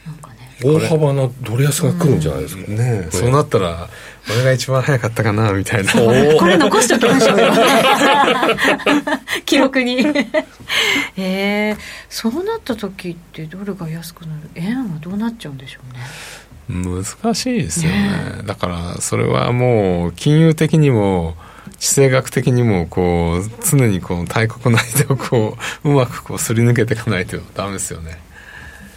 [0.07, 3.11] なんかね大幅なドル安が来るんじゃないですか、ねえ。
[3.11, 3.88] そうなったら
[4.35, 5.92] 俺が一番早かったかなみたいな。
[5.92, 6.01] こ
[6.46, 7.46] れ残しておきましょうよ。
[9.46, 9.99] 記録に。
[11.16, 11.77] えー、
[12.09, 14.51] そうなった時ってドルが安くなる？
[14.55, 16.01] 円はどうなっちゃうんでしょうね。
[16.70, 18.42] 難しいですよね。
[18.44, 21.35] だからそれはもう金融的にも
[21.79, 28.18] 地政学的にもこう常にこう大国内でをこううまくこうすり抜けていかないとダメですよね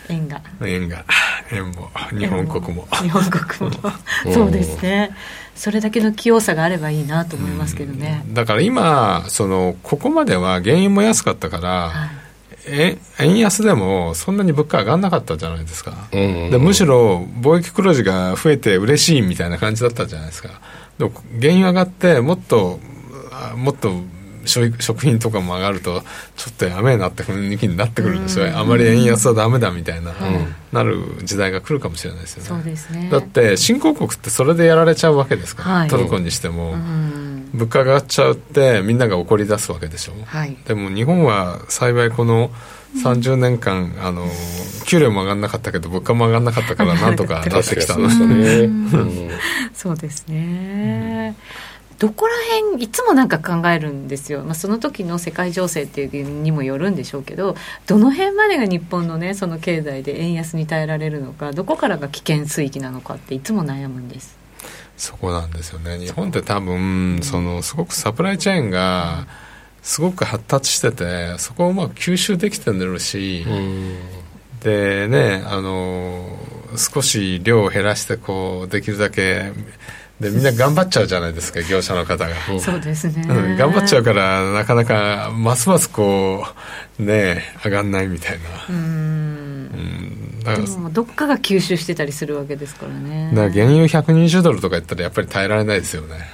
[0.10, 0.42] 円が。
[0.66, 1.06] 円が。
[1.52, 2.88] 円も日本国も。
[3.02, 3.78] 日本国も。
[4.34, 5.16] そうですね。
[5.56, 12.06] それだけの器用さがあればいいなと思いますけどね、だから今そのここまでは原油も安かったから、は
[12.68, 16.44] い、円安でもそんなに物価上がんなかったじゃないですか、うんうん。
[16.46, 20.50] うん、でむしろ貿易黒字が増えて嬉しいみたいな感じだったじゃないですか。
[20.98, 22.80] でも原油上がってもっと
[23.56, 23.92] もっと
[24.46, 26.02] 食品とかも上がると
[26.36, 28.58] ちょっとやめえなって雰囲気になってくるんですよ。
[28.58, 32.64] あまり円安はダメだみたいな、うん、なる時代が来るかもしれないですよね。
[32.92, 33.10] ね。
[33.12, 35.64] だって新興国ってそれでやられちゃうわけですか。
[35.64, 42.52] ら、はい、トルコにしても、うん、物価が上がっちゃうってみんなが怒り出すわけでしょ、はい、でも日本は幸いこの
[43.04, 44.28] 30年間あの
[44.86, 48.70] 給料も上がらなかったけど物価も上がらなかったからなんとかなってきたんですよね。
[49.74, 57.56] そうですね、うんどこら辺いつもなんか考えるんですよ、まあ、その時の世界情勢っていうにもよるんでしょうけど
[57.88, 64.38] どの辺までが日本のねその経済で円安に耐えられるのかどこからが危険水域なのかっていつも悩むんです。
[64.98, 65.98] そこなんですよね。
[65.98, 69.26] 日本って多分そのすごくサプライチェーンが
[69.82, 73.46] すごく発達しててそこをうまく吸収できてるし
[74.62, 76.38] でねあの
[76.78, 79.52] 少し量を減らしてこうできるだけ
[80.24, 82.36] でみんな頑張っちゃうじゃないですか業者の方が。
[82.60, 86.46] そうですね、うん、頑張っちゃうからなかなかますますこ
[87.00, 88.44] うね上がんないみたいな。
[88.70, 90.40] うん。
[90.44, 93.32] だからでもどっかが吸収してたりするわけですからね。
[93.34, 96.28] だから原油120ドルとか言ったらやっぱり耐えられないですよね。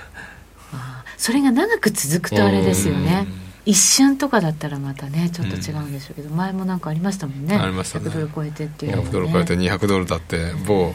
[1.18, 3.28] それが長く続くとあれですよね。
[3.66, 7.56] 一瞬とかだったらまたねちょっと違うんでしょうけど、うん、前もなんかありましたもんね。
[7.56, 8.10] ありましたね。
[8.10, 10.94] 100ドル超えてっていう、ね、100ドル超えて200ドルだって某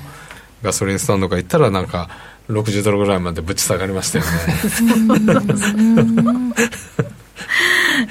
[0.62, 2.08] ガソリンスタンドか行ったらなんか
[2.48, 4.30] 60ドルぐらいまでぶち下がりましたよね。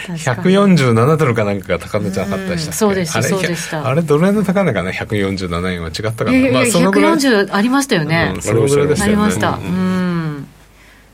[0.07, 3.87] 147ドルかなんかが高値じゃなかったでしたそうでしたそうでした。
[3.87, 9.23] あれどれの高値かね147円は違ったかな、まあ、そのぐらい140ありましたよね、うん、そのぐらいでしたよね。
[9.23, 10.47] ありました、うん、うん、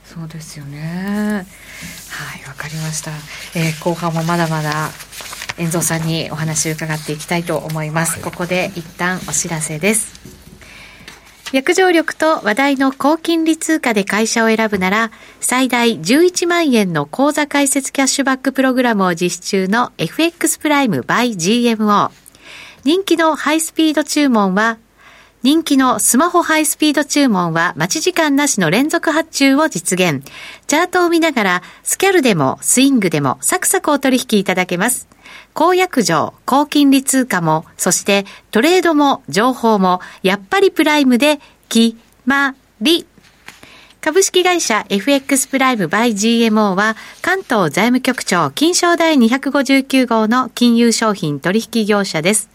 [0.05, 1.45] そうですよね。
[2.09, 3.11] はいわかりました、
[3.55, 4.89] えー、後半もまだまだ
[5.57, 10.38] 遠蔵さんにお話を伺っていきたいと思います、はい、ここで一旦お知らせです
[11.51, 22.11] 約定力と話題の高金利通貨で会社を選ぶなら、最大11万円の口座開設キャッシュバックプログラムを実施中の FX プライム by GMO。
[22.83, 24.77] 人気のハイスピード注文は、
[25.41, 30.21] 人気のスマホハイスピード注文は待ち時間なしの連続発注を実現。
[30.67, 35.07] チャートを見ながら、スキャルでもスイングでもサクサクお取引いただけます。
[35.59, 43.05] 公約上、高金利通貨も、そしてトレードも情報も、やっぱりプライムで、決まり。
[43.99, 52.49] 株式会社 FX プライムバイ GMO は関東財務局長金賞第259号の金融商品取引業者です。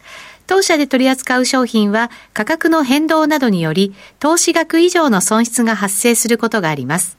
[0.46, 7.18] 当社で取り扱う商品は価格の変動などにより投資額以上の損失が発生することがあります。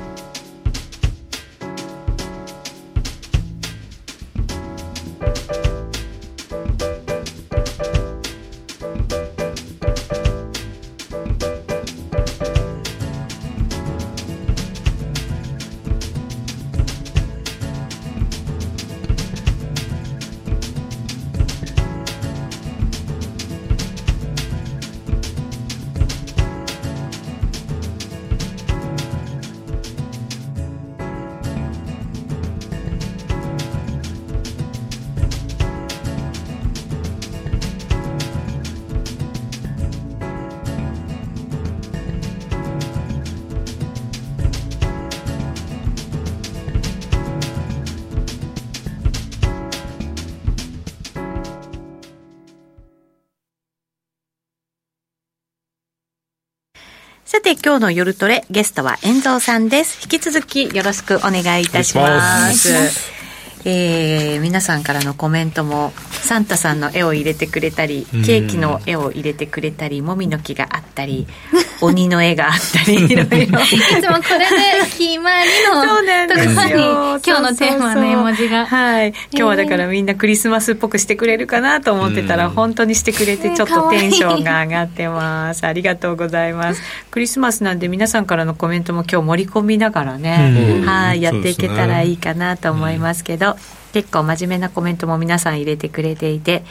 [57.63, 59.99] 今日の夜トレ、ゲストは遠蔵さんです。
[60.01, 63.11] 引き続きよろしくお願いいたします。
[63.65, 65.93] えー皆さんからのコメントも
[66.31, 71.27] サンタさんの絵を入れてくれたりケーキの絵を入れてくれたりもみの木があったり
[71.81, 73.37] 鬼の絵があったりいろいろ。
[73.39, 76.55] いつもこれで決まりのそうなんですよ。
[76.55, 78.67] ところに今日のテーマの絵文字が。
[78.67, 79.07] はい。
[79.09, 82.51] 今日はだからみんなクリスマスっぽくしてくれるかなと思ってたら、うん。
[82.51, 85.65] 本当にしてくれてねちょっとテンションが上がってます。
[85.65, 86.81] ありがとうございます。
[87.09, 90.85] クリスマスなんで皆さんからのコメントも今日盛り込みながらね、うん。
[90.85, 93.57] はいやっていけたらいいそかなと思いますけど、
[93.93, 96.63] 結構真面目なコメントも皆さん入れてくれていて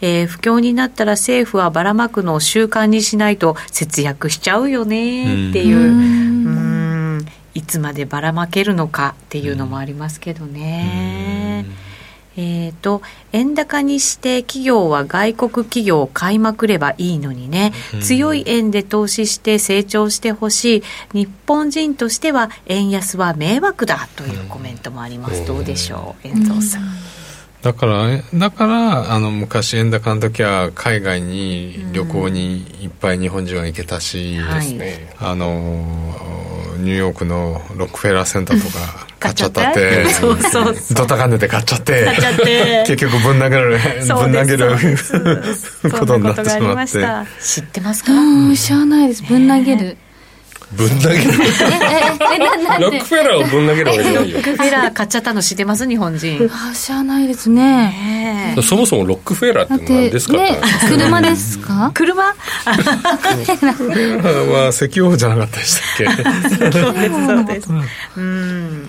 [0.00, 7.18] えー不況になったら政府はばらまくのを習慣にしないと節約しちゃうよねっていう、ううん。
[7.18, 11.66] んいつまでばらまけるのかっていうのもありますけどね。
[12.36, 13.02] えー、と
[13.32, 20.82] 円高にして企業は外国企業を買いまくればいいのにね、強い円で投資して成長してほしい。
[21.12, 26.82] 日本人としては円安は迷惑だというコメントもあります、どうでしょう遠藤さん、
[27.62, 34.72] だからねだからあの昔円高の時は海外に旅行にいっぱい日本人は行けたし、はい。
[34.74, 35.52] ねあの
[36.78, 39.60] ニューヨークのロックフェラーセンターとか 買っちゃった？
[39.60, 40.94] っ買てそうそうそう。
[40.96, 42.84] ドタカンで買っちゃって買っちゃって。
[42.88, 44.76] 結局ぶん投げるぶん投げる
[45.92, 46.92] ことになってしまって。
[47.40, 49.22] 知ってますか、うん知らないです。
[49.22, 49.96] ぶん投げる
[50.76, 51.20] ぶん投げる。
[51.20, 51.28] ええ
[52.34, 62.34] えななんロックフェラーをぶん投げるわけじゃないよロックフェラー買っちゃったの知ってます日本人あ知らないですねえーそもそもロックフェラーって何ですかってね車ですか車は
[64.70, 66.22] 石油王じゃなかったでしたっけ
[66.72, 67.68] そうですそうです
[68.16, 68.88] うん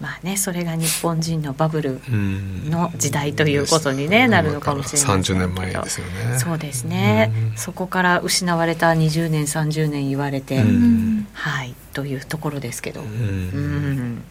[0.00, 2.70] まあねそれが日本人のバブルうん。
[2.70, 6.38] の時代ということに、ね、なるのかもしれない30年前ですよね。
[6.38, 11.26] そうですね、そこから失われた20年30年言われて、うん。
[11.32, 13.10] はいというところですけど、ううん。
[13.10, 14.24] ん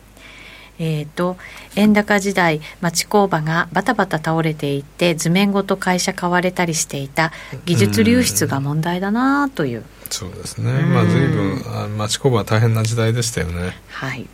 [0.79, 1.37] えー、と
[1.75, 7.31] 円高時代町工場がバタバタ倒れていって図面ごと会社買われたりしていた
[7.65, 10.71] 技術流出が問題だなという、そうですね。
[10.71, 13.77] まあ随分あ町工場は大変な時代でしたよね。
[13.89, 14.27] はい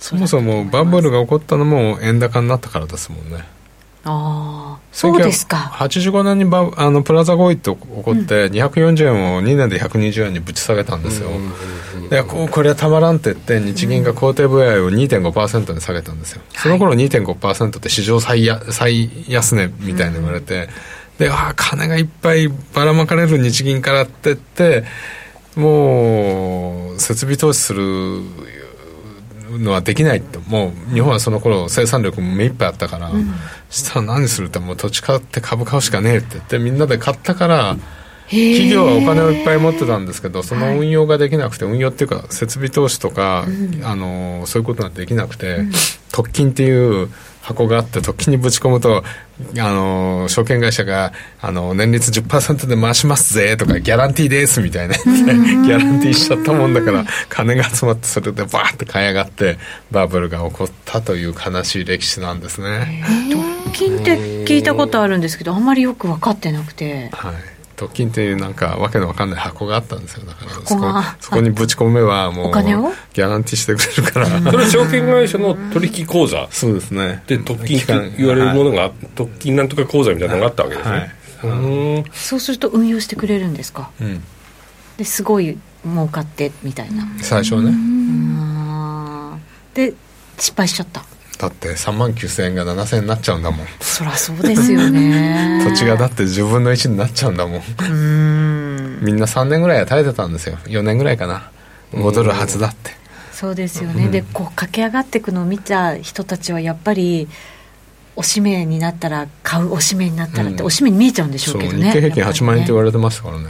[0.00, 3.44] そもそもバブルが起こったのも円高になったからですもんね。
[4.04, 5.56] ああそうですか。
[5.74, 11.30] 85年にバあのプラザ合意って起こって240円を2年で120円にぶち下げたんですよ、
[12.08, 20.68] でこうこれはたまらんって言って日銀が公定部合を2.5%に下げたんですよ、その頃2.5%って史上最や最安値みたいに言われて、
[21.18, 24.84] でああ金がいっぱいばらまかれる日銀からって言って
[25.54, 28.22] もう設備投資する
[29.58, 30.40] のはできないと。
[30.40, 33.10] もう日本はその頃生産力も目いっぱいあったから、
[33.70, 37.76] したら何するってもう土地買って株買うしかねえって言ってみんなで買ったから
[38.30, 43.46] 企業はお金をいっぱい持ってたんですけどその運用ができなくて運用っていうか設備投資とか、
[43.82, 45.64] あのそういうことができなくて、
[46.12, 47.08] 特金っていう
[47.40, 49.02] 箱があって特金にぶち込むと
[49.58, 54.94] あの証券会社があの年率10%で回しますぜとかギャランティーですみたいな。
[55.04, 59.58] ギャランティーしちゃったもんだから金が集まってそれでバーって買い上がって
[59.90, 63.04] バブルが起こったという悲しい歴史なんですね。
[63.30, 67.10] 特金って聞いたことあるんですけどあんまりよく分かってなくて。
[67.12, 72.90] はい特金っていうなんかわけのわかんない箱があったんですよだからそこがそこにぶち込めばもうお金を？
[73.14, 74.26] ギャランティーしてくれるから。
[74.50, 76.48] それは証券会社の取引口座。
[76.50, 77.22] そうですね。
[77.28, 82.04] で特金って言われるものが、特金なんとか口座みたいなのがあったわけですね、はい、うん。
[82.12, 83.90] そうすると運用してくれるんですか？
[84.00, 84.22] うん、
[84.96, 87.72] ですごい儲かってみたいな最初はね
[89.74, 89.94] で
[90.36, 91.04] 失敗しちゃった
[91.38, 93.66] だって3万9000円が7000円になっちゃうんだもん。
[93.80, 95.62] そりゃそうですよね。
[95.70, 97.60] 土地がだって10分の1になっちゃうんだもん。
[97.60, 98.98] ん。
[99.04, 100.58] みんな3年ぐらいは耐えてたんですよ。
[100.66, 101.50] 4年ぐらいかな。
[101.92, 102.98] 戻るはずだって。
[103.32, 107.28] そうですよね、でこう駆け上がっていくのを見た人たちはやっぱり
[108.16, 110.66] おしめになったら買うおしめになったらって、うん。
[110.66, 111.86] おしめに見えちゃうんでしょそううけどね。
[111.86, 113.44] 日経平均8万円って言われてますからね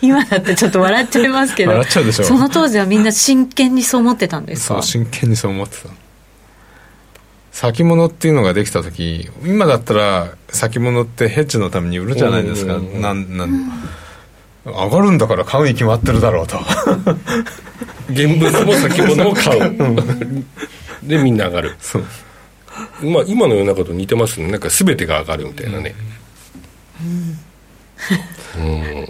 [0.00, 2.24] 今だってちょっと笑っちゃいますけど笑っちゃうでしょ。
[2.24, 4.74] その当時はみんな真剣にそう思ってたんですか？
[4.74, 5.88] そう真剣にそう思ってた。
[7.52, 13.72] 先物っていうのができた時今だったら先物ってヘッジのために売るじゃないですか、うんうんうんなんなん
[14.66, 16.58] 上がるんだから買うに決まってるだろうと。
[18.10, 19.76] 現物も先物も買う。
[21.08, 21.76] でみんな上がる。
[21.80, 22.04] そう。
[23.02, 24.50] まあ今の世の中と似てますね。
[24.50, 25.94] なんか全てが上がるみたいなね。
[27.00, 27.38] うん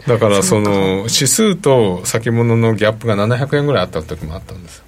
[0.07, 4.85] だからその指数と先物のギャップが700円ぐらいあった時もあったんですよ。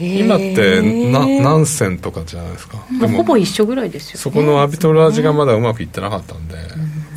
[0.00, 0.80] 今って
[1.10, 2.78] な何銭とかじゃないですか。
[2.90, 6.56] もうほぼ一緒ぐらいですよ、ね、そこのアビトラージがまだうまくいってなかったんで、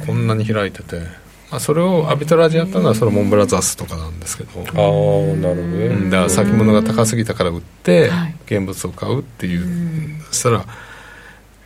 [0.06, 1.26] こんなに開いてて。
[1.52, 6.10] まあ、それをアビトラージやったのはソロモンブラザーズとかなんですけど、ああなるほどね、うん。
[6.10, 8.36] だから先物が高すぎたから売ってはい。
[8.46, 10.66] 現物を買うっていう、そしたら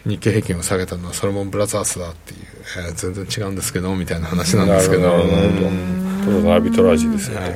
[0.06, 2.40] 日経平均を下げたのはソロモンブラザーズだっていう、
[2.88, 5.04] えー全然違うんですけどみたいな話なんですけど。
[5.04, 5.70] なるほどなるほど。
[6.20, 7.48] ただのアビトラージですよね、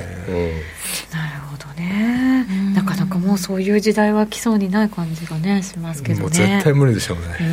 [1.12, 2.46] なるほどね。
[2.74, 6.20] なかなかもうそういう時代は来そうにない感じがねしますけどね。
[6.22, 7.44] もう絶対無理でしょうね、う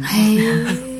[0.00, 0.02] ん。
[0.02, 0.91] へえ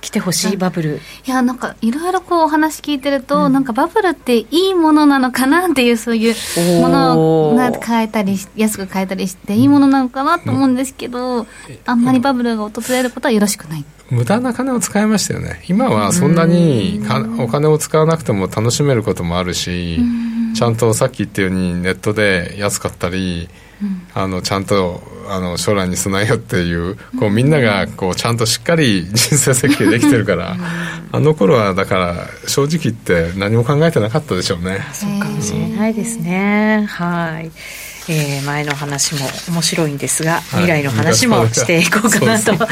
[0.00, 1.00] 来てほしいバブル。
[1.26, 6.34] いやなんかいろいろこうお話聞いてると、なんかバブルっていいものなのかなっていうそういう
[6.80, 7.56] ものをおー。
[7.56, 11.46] なんか買えたりし安く買えたりしていいものなのかなと思うんですけど、
[11.84, 15.64] あんまりバブルが訪れることはよろしくない、無駄な金を使いましたよね。
[15.68, 19.98] 今はそんなにかお金を使わなくても楽しめることもあるし
[20.54, 23.48] ちゃんとさっき言ったようにネットで安かったり、
[24.14, 30.56] あのちゃんとあの将来に備えようっていうこうみんながこうちゃんとしっかり人生設計できてるから
[31.12, 34.80] あの頃はだから正直言って何も考えてなかったでしょうね。
[34.92, 36.86] そうかもしれないですね。
[36.88, 37.50] はい。
[38.08, 42.66] えー前の話も面白いんですが、未来の話もしていこうかなと、は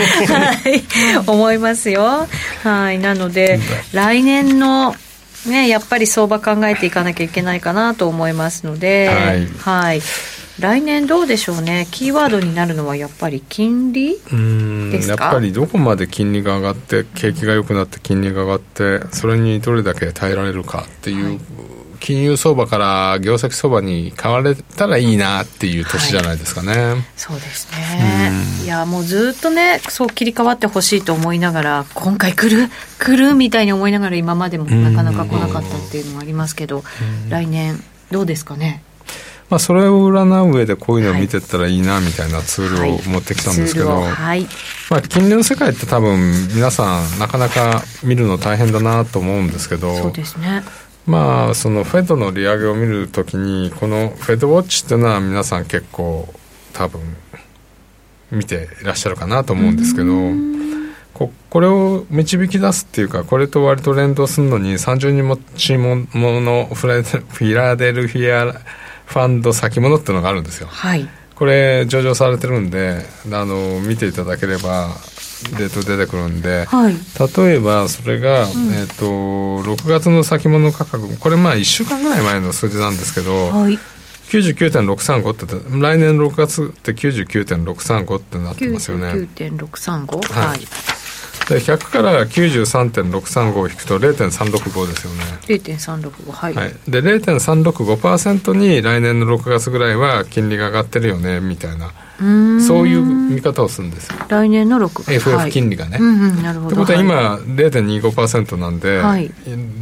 [0.64, 2.28] い、思いますよ。
[2.62, 3.58] はい、なので、
[3.92, 4.94] 来年の、
[5.46, 9.46] ね、やっぱり相場考えていかなきゃいけないかなと思いますので、はい。
[9.58, 10.00] はい、
[10.60, 15.24] 来年どうでしょうね、キーワードになるのはやっぱり金利うんですか？
[15.24, 21.40] やっぱりどこまで金利が上がって景気が良くなって金利が上がってそれにどれだけ耐えられるかっていう、
[21.98, 28.30] 金融相場から業績相場に変われたらいいなっていう年じゃないですかね、そうですね、
[28.62, 32.68] いやもうずっとねそう切り替わってほしいと思いながら今回来る
[33.00, 36.84] 来るみたいに思いながら今までもなかなか来なかったっていうのもありますけど、
[37.28, 38.84] 来年どうですかね？
[39.54, 44.48] まあ、それを占う上でこういうのを見てったらいいなみたいなツールを持ってきたんですけど、はい。
[44.90, 50.64] まあ、金利の世界って多分皆さんなかなか見るの大変だなと思うんですけどそうですね。
[51.06, 56.34] まあそのフェッドの利上げを見るときにこのフェッドウォッチっていうのは皆さん結構
[56.72, 57.00] 多分
[58.32, 60.14] 見ていらっしゃるかなと思うんですけど
[61.12, 68.60] ここれを導き出すっていうかこれと割と連動するのに30人持ちものフレフィラデルフィア
[69.06, 70.68] ファンド先物っていうのがあるんですよ。
[70.68, 71.08] はい。
[71.34, 74.90] これ上場されてるんであの見ていただければ
[75.58, 76.94] デート出てくるんで、はい。
[77.36, 79.04] 例えばそれが、えー、と
[79.68, 83.78] 6月の先物価格これまあ1週間ぐらい前の数字なんですけど、はい。
[84.30, 85.46] 99.635って
[85.80, 89.08] 来年6月って99.635ってなってますよね。
[89.08, 90.48] 99.635はい。
[90.48, 90.58] はい
[91.48, 95.24] で100から93.635を引くと0.365ですよね。
[95.46, 101.92] 0.365はい、はい、で0.365%に来年の6月ぐらいは金利が上がってるよねみたいな。
[102.16, 104.16] そういう見方をするんですよ。
[104.28, 106.68] 来年の6 FF 金利がね、はい、うんうんなるほど。
[106.68, 109.30] ってことは今、はい0.25%なんで、はい。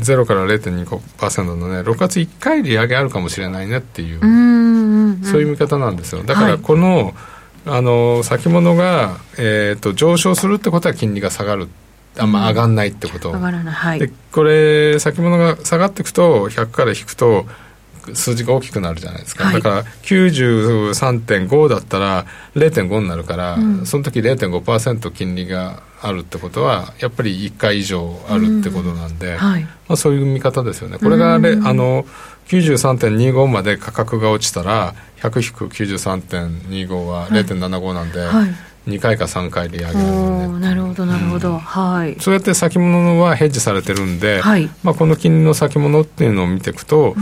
[0.00, 4.20] 0から0.25%のね6月1回利上げあるかもしれないねっていう、
[5.24, 6.22] そういう見方なんですよ。
[6.22, 6.52] だかはい。
[6.52, 7.14] らこの,、
[7.66, 11.68] あの先物が、えー、と上昇するってことは金利が下がる。
[12.18, 12.32] あん。
[12.32, 13.74] ま上がんないってこと、上がらない。
[13.74, 13.98] はい。
[13.98, 17.46] でこれ先物が下がっていくと100から引くと
[18.14, 19.54] 数字が大きくなるじゃないですか、はい。
[19.54, 23.86] だから93.5だったら0.5になるから、うん。
[23.86, 29.62] その時0.5%金利があるってことはやっぱり1回以上あるってことなんで、はい。
[29.62, 30.98] まあ、そういう見方ですよね。
[30.98, 32.04] これが、あの
[32.48, 38.54] 93.25まで価格が落ちたら100-93.25は0.75なんで、はい。
[38.88, 42.16] 2回か3回利上げあるねーなるほどなるほど、はい。
[42.18, 44.68] そうやって先物はヘッジされてるんで、はい。
[44.82, 47.14] まあ、この金利の先物っていうのを見ていくと、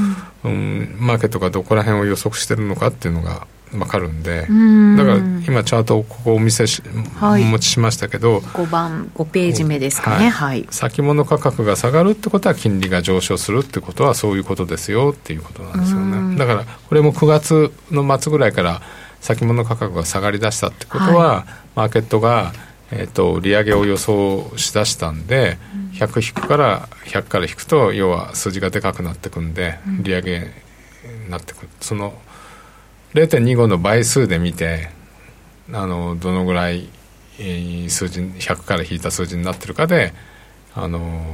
[0.42, 4.96] うんマーケットがどこら辺を予測してるのかっていうのが分かるんで、ん。
[4.96, 6.82] だから今チャートをここお見せし、
[7.16, 7.42] はい。
[7.42, 10.28] お持ちしましたけど5番5ページ目ですかね。
[10.28, 16.32] はい、先物価格が下がるってことは金利が上昇するってことはそういうことですよっていうことなんですようん。
[16.32, 18.82] ねだからこれも9月の末ぐらいから
[19.20, 21.46] 先物価格が下がりだしたってことは、
[21.76, 22.52] マーケットが、
[22.90, 25.26] えー、と利上げを予想しだしたん。
[25.26, 25.58] で
[25.94, 31.68] 100引くから100から引くと要は数字がでかくなってくんで利上げになってくる。
[31.80, 32.14] その
[33.14, 34.88] 0.25の倍数で見て
[35.72, 36.88] あのどのぐらい、
[37.38, 40.12] えー数字100から引いた数字になってるかで
[40.74, 41.24] あの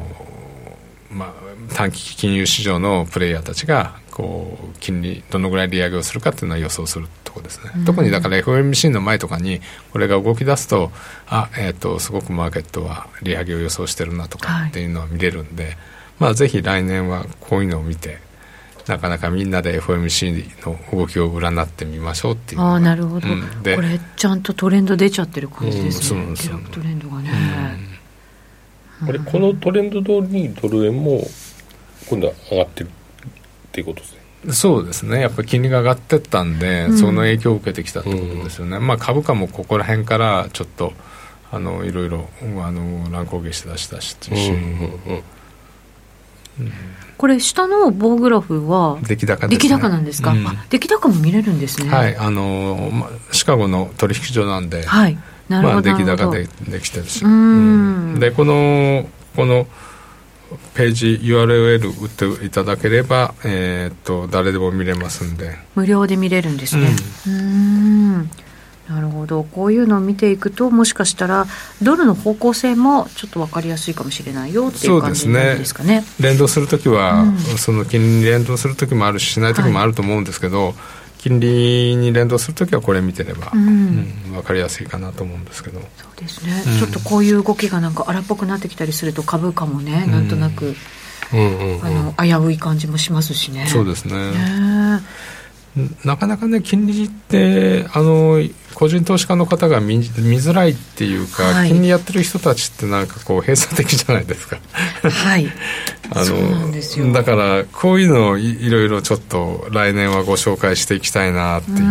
[1.11, 9.61] まあ、短期金融市場のプレイヤーたちがこう金利どのぐらい利上げをするかっていうのは予想するところですね、特にだから FOMC の前とかに
[9.93, 10.91] これが動き出すと
[11.27, 15.77] あ、えー、とすごくマーケットは利上げを予想してるなとかっていうのは見れるんで、
[16.19, 18.19] まあ、ぜひ来年はこういうのを見て
[18.87, 22.61] なかなかみんなで FOMC の動きを占ってみましょうっていう。
[22.61, 23.63] ああなるほど、うん。
[23.63, 27.31] でこれちゃんとトレンド出ちゃってる感じですね、うんそトレンドがね、
[29.05, 31.21] これこのトレンド通りにドル円も
[32.09, 32.91] 今度は上がってるっ
[33.73, 34.53] ていうことですね。
[34.53, 35.21] そうですね。
[35.21, 40.93] やっぱり金利が上がってったんで、その影響を受けてきたってことですよね、まあ、株価もここら辺からちょっと
[41.51, 42.29] あのいろいろ
[42.63, 44.53] あの乱高下しだしたし、
[47.17, 51.89] これ下の棒グラフは出来高です、ね、出来高なんですか、うん、出来高も見れるんですね。
[51.89, 59.67] はいあの、ま、シカゴの取引所なんで、はいなるほどまあ、出来高でできてるし、うん、でこのこの
[60.75, 65.57] ページ URL 打っていただければ、えー、っと誰でも見れますんで。
[65.75, 66.89] 無料で見れるんですね。
[67.27, 68.31] うん
[68.89, 69.43] なるほど。
[69.43, 71.47] こういうのを見ていくともしかしたら
[71.83, 80.75] ドルの方向性もちょっと分かりやすいかもしれないよっていう感じですかね、ね、連動するときは、うん、その金利に連動するときもあるししないときもあると思うんですけど、はい
[81.27, 85.81] 金利に連動するときはこれ見てれば、うん、うん、分かりやすいかなと思うんですけど。
[85.81, 90.77] そうですね、うん、ちょっとこういう動きがなんか荒っぽくなってきたりすると株価もね、うん、なんとなく、
[91.33, 93.67] うんうんうん、あの危うい感じもしますしね。
[93.67, 94.15] そうですね。
[94.15, 95.01] ね
[96.05, 98.41] なかなかね金利ってあの
[98.75, 100.03] 個人投資家の方が見見
[100.39, 104.59] づらいっていうか、はい、金利やってる人たちってなんかこう閉鎖的じゃないですか。
[105.03, 105.47] はい。
[106.11, 111.79] あのだからこういうのをいろいろちょっと来年はご紹介していきたいなっていう。
[111.79, 111.83] う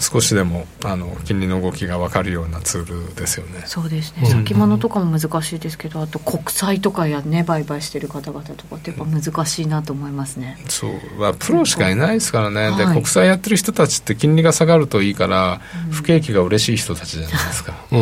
[0.00, 3.62] 少しでもあの金利の動きが分かるようなツールですよね。
[3.66, 10.58] そうですね、うん、先物とかも難しいですけどあと国債とかやね売買してる方々とかってやっぱ難しいなと思いますね。
[10.68, 17.74] そう、まあ、プロしかいないですからね、はい、で国債やってる人たちって金利が下がるといいから、うん、不景気が嬉しい人たちじゃないですか。
[17.92, 18.00] うん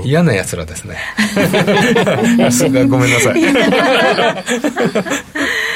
[0.00, 0.96] うん、嫌なやつらですね。
[2.88, 3.42] ごめんなさい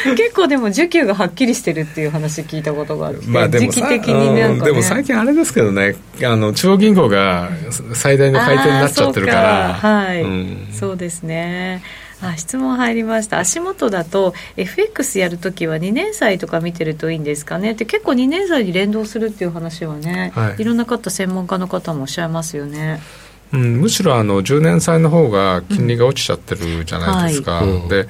[0.17, 7.51] 結構でも需給がはっきりしてるっていう話聞いたことがあって、まあ、でも時期的になんか、ね、でも最近あれですけどねあの中央銀行が
[7.95, 9.75] 最大の買い手になっちゃってるから。
[9.75, 11.83] はい、うん、そうですね。
[12.23, 13.39] あ質問入りました。
[13.39, 17.73] 足元だと FX やるときは2年債とか見てるといいんですかね。
[17.73, 23.01] って結構2年債に連動するっていう話はね、はい、いろんな方専門家の方もおっしゃいますよね。
[23.53, 27.81] うん、むしろあの10年債の方が金利が落ちちゃってるじゃないですか、うん。
[27.81, 28.07] はい、で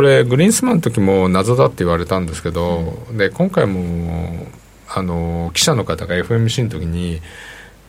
[0.00, 4.46] これグリーンスマンの時も謎だって言われたんですけど、で今回も
[4.88, 7.20] あの記者の方が FMC の時に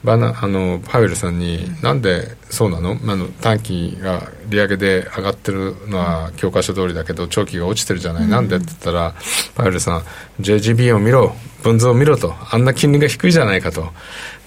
[0.03, 2.97] バナあのパウエルさんに、なんでそうなの？
[3.07, 9.13] あの短期が利上げで上がってるのは教科書通りだけど長期が落ちてるじゃない、うん、なんでって言ったら
[9.55, 10.03] パウエルさん
[10.41, 11.35] JGB を見ろ。
[11.61, 12.33] 分図を見ろと。
[12.49, 13.89] あんな金利が低いじゃないかと。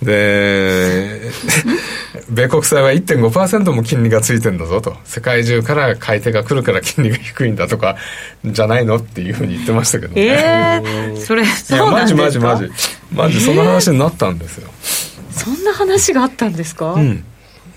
[0.02, 1.30] で
[2.28, 4.96] 米国債は1.5%も金利がついてんだぞと。
[5.04, 7.96] 世界中から買い手が来るから金利が低いんだとか
[8.44, 8.96] じゃないの？
[8.96, 10.22] っていうふうに言ってましたけどね。
[10.26, 12.20] えー、それそうなんですか？
[12.22, 12.72] マジマジマジ。
[13.14, 17.24] マジその話になったんですよ、えーそんな話があったんですか、うん、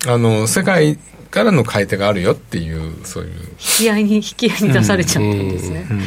[0.07, 0.97] あの世界
[1.29, 3.31] からの買い手があるよっていうそういう。
[3.31, 6.03] 引き合いに引き合いに出されちゃったんですね、うんうん、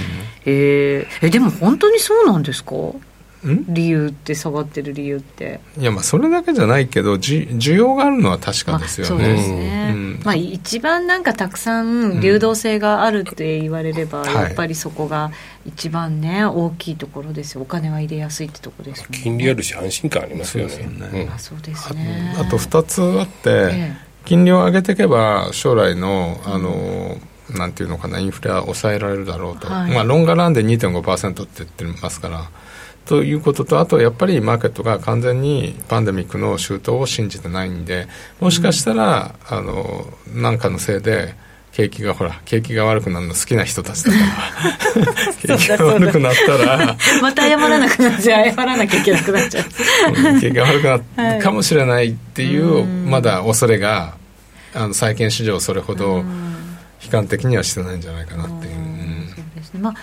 [0.47, 2.75] えー、えでも本当にそうなんですか？
[3.43, 5.61] 理由って下がってる理由って。
[5.79, 9.09] いやまあそれだけじゃないけどじ需要があるのは確かですよね。
[9.09, 15.31] そうですね、うん、まあ一番なんかたくさん流動性があるって言われれば、うん、やっぱりそこが
[15.67, 19.19] 一番ね大きいところですお金は入れやすいってとこですね。
[19.23, 20.71] 金利あるし安心感ありますよね。
[20.71, 22.35] そうですね、うん、あそうですね。
[22.39, 27.19] あと2つあって、ええ、金利を上げていけば将来のあの、
[27.51, 32.51] なんていうのかなインフレは抑えられるだろうと、はい、まあロンガランで2.5%って言ってますから。
[33.07, 38.07] ということと、あとやっぱりマーケットが完全にパンデミックの周到を信じてないんで、
[38.41, 41.35] もしかしたら、うん、あの、なんかのせいで、
[41.73, 45.15] 景気がほら景気が悪くなるの好きな人たちだから。
[45.57, 46.97] 景気が悪くなったら。
[47.23, 48.51] また謝らなくなっちゃう。
[48.51, 50.41] 謝らなきゃいけなくなっちゃう。
[50.41, 54.15] 景気が悪くなるかもしれないっていう、はい、まだ恐れが
[54.75, 56.25] あの債券市場それほど
[57.05, 58.75] 悲観的にはしてないんじゃないかなっていう。
[59.35, 59.81] そうですね。
[59.81, 59.95] まあ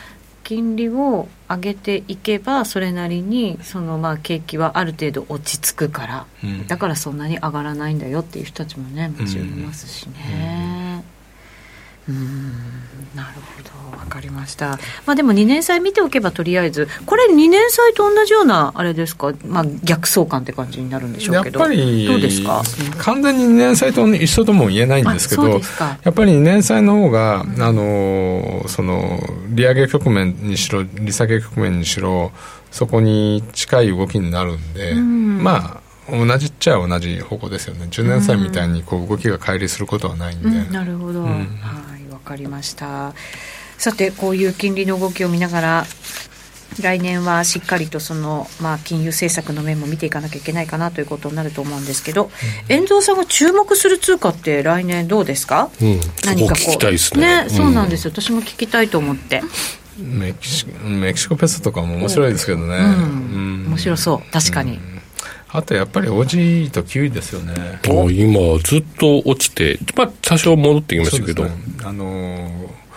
[0.43, 10.13] 金利を上げていけばそれなりにそのまあ景気はある程度落ち着くから、うん、だからそんなに上がらないんだよっていう人たちもねもちろんいますしね。
[10.31, 10.86] うん、うん
[13.15, 13.77] なるほど。
[14.07, 14.79] 分かりました。
[15.05, 21.59] まあでも2年債見ておけばとりあえずこれ2年債と同じようなあれですか、まあ、逆相関って感じになるんでしょうけど。
[21.59, 22.63] やっぱりどうですか？
[22.99, 32.31] 完全に2年債と一緒とも言えないんですけどやっぱり2年債の方が、うん、あのその利上げ局面にしろ利下げ局面にしろ
[32.71, 37.87] そこに近い動きになるんで、うん、まあ同じっちゃ同じ方向ですよね。
[37.89, 41.33] 10年債みたいにこう動きが乖離することはないんで、うん、なるほど、はい。
[41.33, 41.96] 分
[42.27, 43.13] かりました。
[43.77, 45.85] さてこういう金利の動きを見ながら
[46.81, 52.29] 来年はしっかりとその、まあ、金融政策の面も見ていかなきゃいけないかなということになると思うんですけど、
[52.69, 56.61] 遠藤さんが注目する通貨って来年どうですか、うん、何かこ
[57.15, 57.17] う。
[57.17, 57.43] ね。
[57.45, 59.41] ね、そうなんですよ、私も聞きたいと思って。
[59.97, 62.73] メキシメキシコペソとかも面白いですけどね、うん。
[62.73, 62.77] う
[63.63, 64.31] ん、面白そう。
[64.31, 64.79] 確かに、
[65.49, 67.79] あとやっぱり OG とキウイですよね。
[67.85, 71.51] 今ずっと落ちて、まあ、多少戻ってきましたけど、ね、
[71.83, 72.87] あのー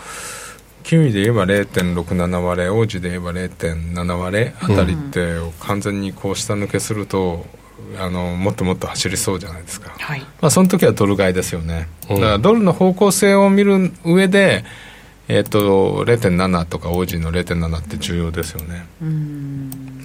[0.90, 7.46] キウイで言えば0.67割れ王子で言えば0.7割れあたりって完全にこう下抜けすると、
[7.96, 14.64] あのもっともっと走りそうじゃないですか、はい、まあ、その時はドル買いですよね、だからドルの方向性を見る上で、
[15.28, 18.84] えーと、0.7とか王子の0.7って重要ですよね。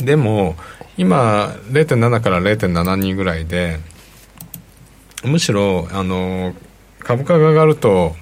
[0.05, 0.55] でも
[0.97, 3.79] 今0.7から0.72ぐらいで
[5.23, 6.53] むしろあの
[6.99, 8.15] 株価が上がると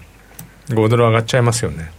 [0.69, 1.91] 5ドル上がっちゃいますよね。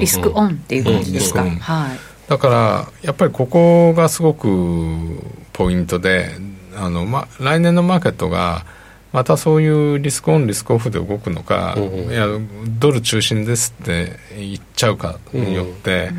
[0.00, 1.98] リスクオンっていう感じですか、うん、はい、
[2.28, 5.18] だからやっぱりここがすごく
[5.52, 6.30] ポイントで
[6.76, 8.64] あの、ま、来年のマーケットが
[9.12, 12.26] またそういうリスクオンリスクオフで動くのか、いや
[12.80, 16.10] ドル中心ですって言っちゃうかによって、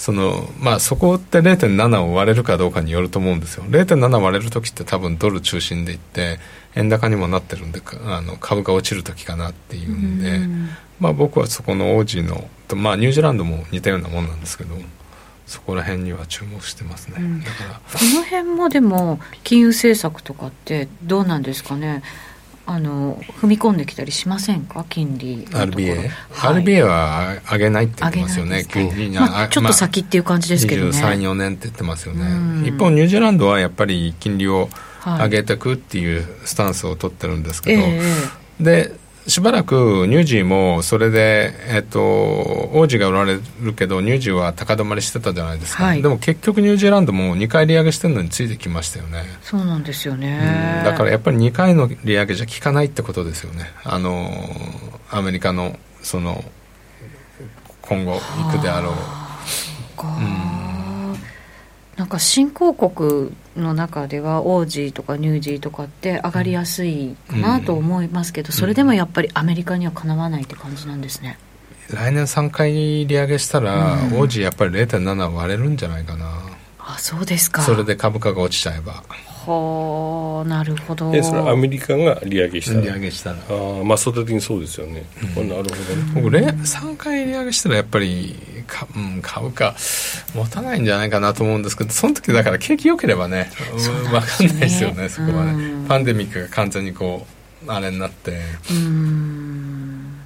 [0.00, 3.64] そのまあ、そこって0.7を割れるかどうかによると思うんですよ。
[3.64, 6.38] 0.7割れる時って多分ドル中心でいって
[6.74, 10.40] 円高にもなってるんであの株が落ちる時かなっていうんで、
[11.00, 14.74] まあ、僕はそこのオージーの、まあ、ニュージーランドも似たようなもんなんですけど
[15.46, 17.74] そこら辺には注目してますね、うん、だから。
[17.74, 17.80] こ
[18.14, 22.02] の辺もでも金融政策とかってどうなんですかね？
[22.72, 24.86] あの踏み込んできたりしませんか？
[24.88, 25.96] 金利 RBA、
[26.30, 28.64] はい、RBA は上げないって言ってますよね。
[28.64, 32.68] 金利、まあ、ちょっと先っていう感じですけどね、まあ、234年って言ってますよね。
[32.68, 34.68] 一方ニュージーランドはやっぱり金利を
[35.04, 42.00] 上げていくっていうスタンスを取ってるんですけど、えー、でしばらくニュージーもそれで、えっと、
[42.72, 49.24] 王子が売られるけどニュージーは高止まりしてたじゃないですか、はい、でも結局ニュージーランドも2回利上げしてるのについてきましたよね。
[49.42, 53.70] そうなんですよね、うん、だからやっぱり2回の利上げじゃ効かないってことですよね。
[53.84, 54.30] あの
[55.10, 56.42] アメリカのその
[57.82, 58.18] 今後い
[58.58, 58.94] くであろう、
[60.06, 60.59] うん
[62.00, 71.38] なんか新興国の中ではオージーとかニュージーとかって上がりやすいかなと思いますけど、それでもやっぱりアメリカにはかなわないって感じなんですね。
[71.90, 72.72] 来年3回
[73.04, 76.24] 利上げしたら、うん、オージーやっぱり0.7割れるんじゃないかな。
[76.78, 77.60] あそうですか。
[77.60, 79.04] それで株価が落ちちゃえば。
[79.46, 81.14] はあなるほど。
[81.14, 82.80] えそれはアメリカが利上げしたら？
[82.80, 83.36] 利上げしたら。
[83.36, 85.04] ああまあ相対的にそうですよね、
[85.36, 86.50] うん、なるほどね。
[86.54, 89.74] 僕3回利上げしたらやっぱりか、うん、株価
[90.34, 95.86] 持たないんじゃないかなと思うんですけどその時だから景気良ければね分、ね、かんないですよねそこはね。
[95.88, 98.38] パンデミックが完全にこうあれになって。
[98.70, 100.20] うん。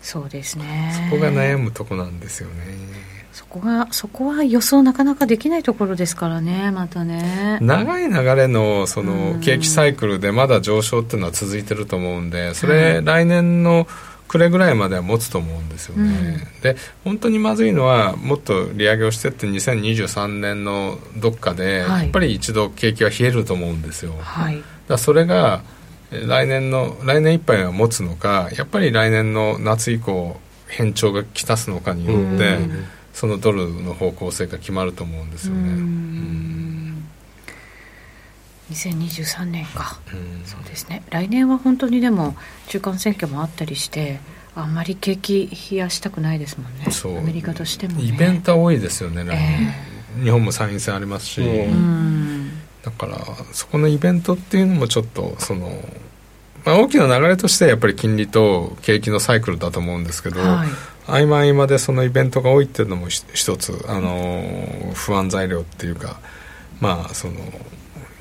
[0.00, 0.92] そうですね。
[1.10, 3.16] そこが悩むとこなんですよね。
[3.32, 7.58] そこがそこは予想なかなかできないところですからねまたね。
[7.60, 13.86] 長い流れのその景気サイクルでまだ上昇っていうのは続いてると思うんでそれ来年の
[14.28, 25.62] 暮れぐらいまでは持つと思うんですよね、うん、で本当にまずいのはもっと利上げをしてって2023年のどっかで、やっぱり一度景気は冷えると思うんですよ、はい、だそれが
[26.10, 32.84] 来年の来年いっぱいは持つのかやっぱり来年の夏以降変調がきたすのかによって、うん。
[33.16, 35.60] そのドルの方向性が決まると思うんですよね。
[35.60, 36.75] うん
[38.70, 39.98] 2023年か、
[40.44, 41.02] そうですね。
[41.10, 42.36] 来年は本当にでも
[42.68, 44.18] 中間選挙もあったりして
[44.56, 47.20] あんまり景気冷やしたくないですもんね。
[47.20, 49.24] アメリカとしても、ね、イベント多いですよね、
[50.16, 51.42] えー、日本も参院選ありますし、
[52.82, 53.18] だから
[53.52, 55.70] そこのイベントっていうのもちょっとその、
[56.64, 60.68] まあ、大きな流れとしてやっぱり金利と景気のサイクルだと思うんですけど、はい。
[61.08, 66.18] 合間合間でそのイベントが多いっていうのも一つ、あの不安材料っていうか
[66.80, 67.34] まあその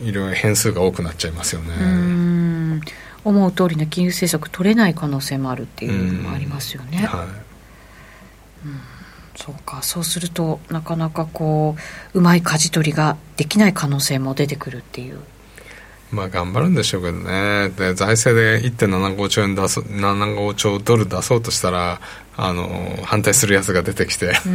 [0.01, 2.81] いろいろ変数が多くなっちゃいますよね。
[3.23, 7.27] 思う通りの金融政策取れない可能性もあるっていうのもありますよね、はい、
[8.67, 8.79] うん。
[9.35, 9.81] そうか。
[9.81, 11.75] そうするとなかなかこ
[12.13, 15.19] ううまい舵取りができない可能性も出てくるっていう。
[16.11, 17.69] まあ頑張るんでしょうけどね。
[17.69, 21.99] で財政で1.75兆円出す75兆ドル出そうとしたら
[22.37, 24.33] あの反対するやつが出てきて。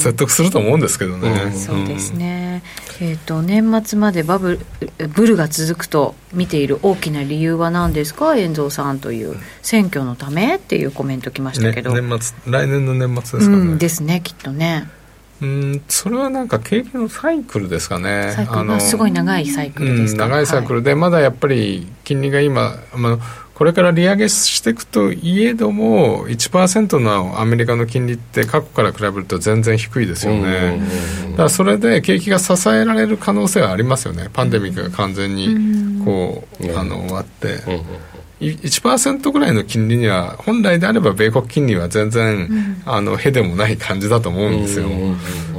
[0.00, 2.62] 説得すると思うんですけどね、うん、そうですね、
[3.02, 4.60] えーと、年末までバブ
[4.98, 8.36] ルブルが続くと見ている大きな理由は何ですか？
[8.36, 14.90] 遠藤さんという選挙のためっていうコメントきましたけど、ね、年末来年の年末ですかね、うん、ですねきっとね。
[15.40, 18.34] うんそれはなんか景気のサイクルですかね。
[18.36, 23.18] サイクルすごい長いサイクルですか、うん、長いサイクルで、はい、まだやっぱり金利が今、まあ、
[23.60, 30.80] これから利上げしていくといえども1%のアメリカの金利って過去から比べると全然低いですよね、
[31.32, 34.30] だからそれで景気が支えられる可能性はありますよね。
[34.32, 37.58] パンデミックが完全にこう、あの終わって。
[38.40, 44.88] 1%ぐらいの金利には本来であれば米国金利は全然、うん、あのへでもない感じだと思うんですよ、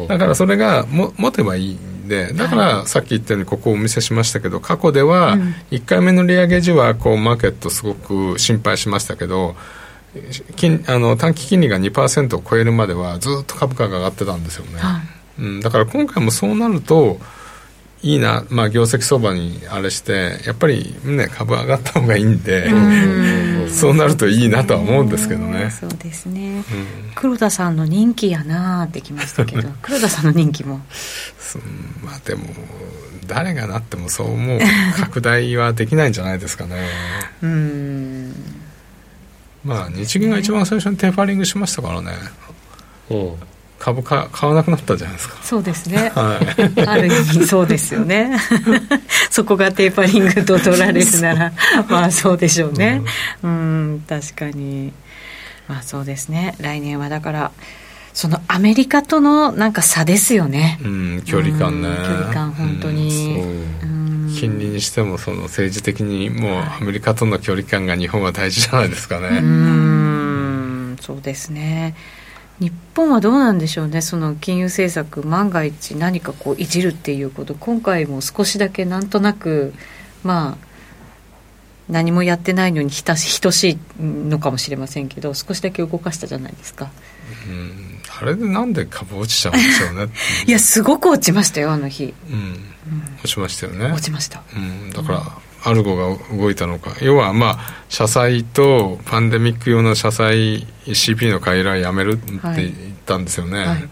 [0.08, 1.74] だからそれがも持てばいい。
[1.74, 5.38] んでだからさっき言ったようにここをお見せしましたけど過去では
[5.72, 9.56] 1回目の利上げ時はこうマーケットすごく心配しましたけど
[10.58, 15.00] 金あの短期金利が2%を超えるまではずっと株価が上がってたんですよね、は
[15.40, 17.18] い、うん、だから今回もそうなると
[18.04, 22.68] いいな、まあ、業績相場にあれしてやっぱり、ね、株上がった方がいいんで
[23.70, 25.70] そうなるといいなとは思うんですけどね。
[25.70, 26.64] そうですね、うん、
[27.16, 30.82] 黒田さんの人気やなってきましたけど 黒田さんの人気も？
[32.04, 32.46] まあでも
[33.28, 34.60] 誰がなってもそう思う。
[34.98, 36.88] 拡大はできないんじゃないですかね。
[37.42, 38.34] うん。
[39.64, 42.12] まあ日銀が一番最初にテーパーリングしましたからね。
[43.12, 43.51] うん
[43.82, 45.42] 株価買わなくなったじゃないですか。
[45.42, 46.40] そうですね、は
[46.78, 48.38] い、ある意味そうですよね。
[49.32, 51.54] そこがテーパリングと取られるなら
[51.90, 53.02] まあそうでしょうね。
[53.42, 54.94] うん、確かに。
[55.68, 56.54] まあそうですね。
[56.60, 57.52] 来年はだから
[58.14, 63.40] そのアメリカとのなんか差ですよね、うん、距離感ね、距離感本当に、
[63.82, 69.40] うん、金利にしてもその政治的にもうアメリカとの距離感が日本は大事じゃないですかね。
[69.42, 71.96] うんそうですね
[72.62, 79.74] 日本はどうなんでしょうね、その金融政策、万が一、何かこういじるっていうこと、今回も少しだけなんとなく、
[80.24, 80.68] まあ、
[81.90, 86.92] 何もやってないのにひた等しいのかもしれませんけど、少しだけ動かしたじゃないですか。
[87.50, 88.00] うん。
[88.22, 90.14] あれでなんで株落ちちゃうんでしょうね
[90.46, 92.64] いやすごく落ちましたよあの日、うん、うん、
[93.24, 93.86] 落ちましたよね。
[93.92, 95.24] 落ちました、うん、だから、
[95.64, 96.96] アルゴが動いたのか。
[97.02, 97.60] 要はまあ
[97.90, 103.68] 社債とパンデミック用の社債 CP の買い入れはやめるって言ったんですよね、はい。
[103.68, 103.90] はい、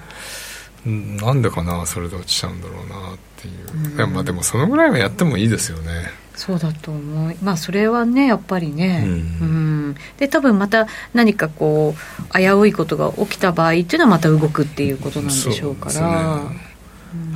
[0.88, 3.52] なんでかなそれで落ちちゃうんだろうなってい
[3.96, 6.10] う、まあでもそのぐらいはやってもいいですよね。
[6.36, 7.36] そうだと思う。
[7.44, 9.16] まあそれはねやっぱりね、うん、う
[9.92, 11.94] ん、で多分また何かこ
[12.34, 16.69] う危ういことが起きた場合っていうのはまた動くっていうことなんでしょうから。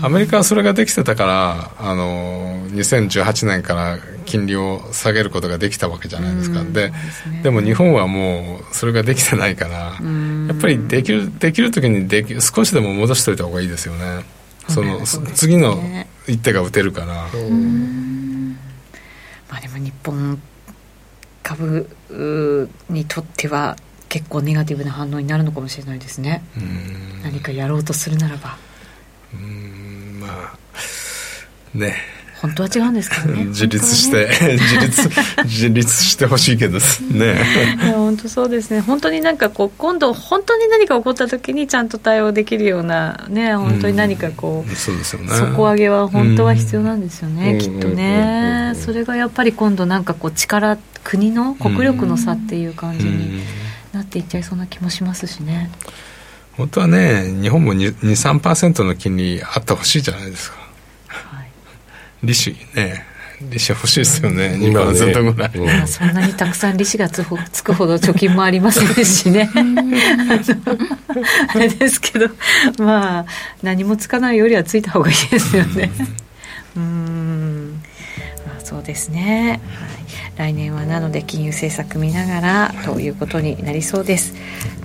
[0.01, 6.95] アメリカはそれができてたからあの2018年から金利を下げることができたわけじゃないですか、うん、で、ね、
[7.41, 14.23] でも日本はもうそれができてないから、うん、やっぱりできるできる時にでき少しでも戻しといた方がいいですよね。
[14.69, 15.77] その、ね、次の
[16.27, 17.17] 一手が打てるから、ま
[19.57, 20.41] あでも日本
[21.41, 21.89] 株
[22.89, 23.75] にとっては
[24.07, 26.43] 結構ネガティブな反応になるのかもしれないですね。
[27.23, 28.57] 何かやろうとするならば。
[29.33, 29.62] うん
[30.25, 31.95] まあね。
[32.43, 33.45] 本当は違うんですかね。
[33.55, 35.09] 自立して、ね、自立
[35.45, 36.77] 自立してほしいけど
[37.11, 37.35] ね。
[37.93, 38.81] 本当そうですね。
[38.81, 45.29] 本当になんかこう今度本当に何か起こった時にちゃんと対応できるようなね本当に何かこう、うん、そうですよね。
[45.29, 53.41] 底上げは本当は必要なんですよね、うん、きっとね、それがやっぱり今度なんかこう力国の国力の差っていう感じに
[53.93, 56.12] なっていっちゃいそうな気もしますしね、うん
[56.57, 60.57] 本当はね日本も23%の金利あってほしいじゃないですか、
[61.07, 61.47] はい、
[62.23, 63.13] 利子ね。
[63.49, 69.49] 利子欲しいですよね、2%ぐらい、うん、そんなにたくさん利子がつ つくほど貯金もありませんしね。
[71.53, 72.29] あれですけど
[72.79, 73.25] まあ
[73.61, 75.91] 何もつかないよりはついた方がいいですよね。
[76.75, 77.81] うん。
[77.83, 77.92] まあ
[78.63, 79.61] そうですね、
[80.35, 80.51] はい。
[80.51, 84.33] 来年はなので金融政策見ながらということになりそうです、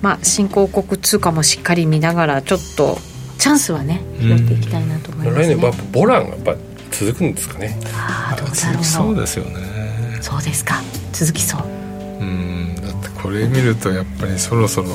[0.01, 2.97] まあ、新興国通貨もしっかり見ながらちょっと
[3.37, 6.55] チャンスはね拾っていきたいなと思います、ね、来年やっぱボランがやっぱ
[6.91, 7.77] 続くんですかね。
[7.93, 10.19] ああどうだろうそうですよね。
[10.21, 10.81] そうですか。
[11.13, 11.61] 続きそう。
[12.19, 12.75] うん。
[12.75, 14.87] だってこれ見るとやっぱりそろそろ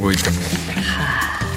[0.00, 0.36] 動いても。
[0.36, 1.49] はあ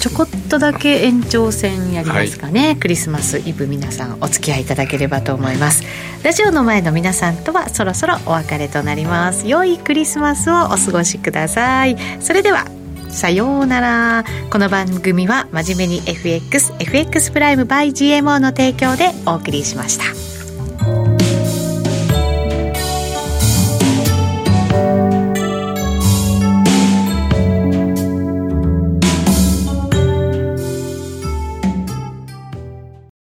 [0.00, 5.84] ちょこっとだけ延長戦やりますかね、はい、クリスマスイブ皆さんお付き合いいただければと思います。
[6.24, 9.46] ラジオの前の皆さんとはそろそろお別れとなります。
[9.46, 11.98] 良いクリスマスをお過ごしください。
[12.20, 12.64] それでは
[13.10, 14.24] さようなら。
[14.50, 20.39] この番組は真面目に FXFX プライム by GMO の提供でお送りしました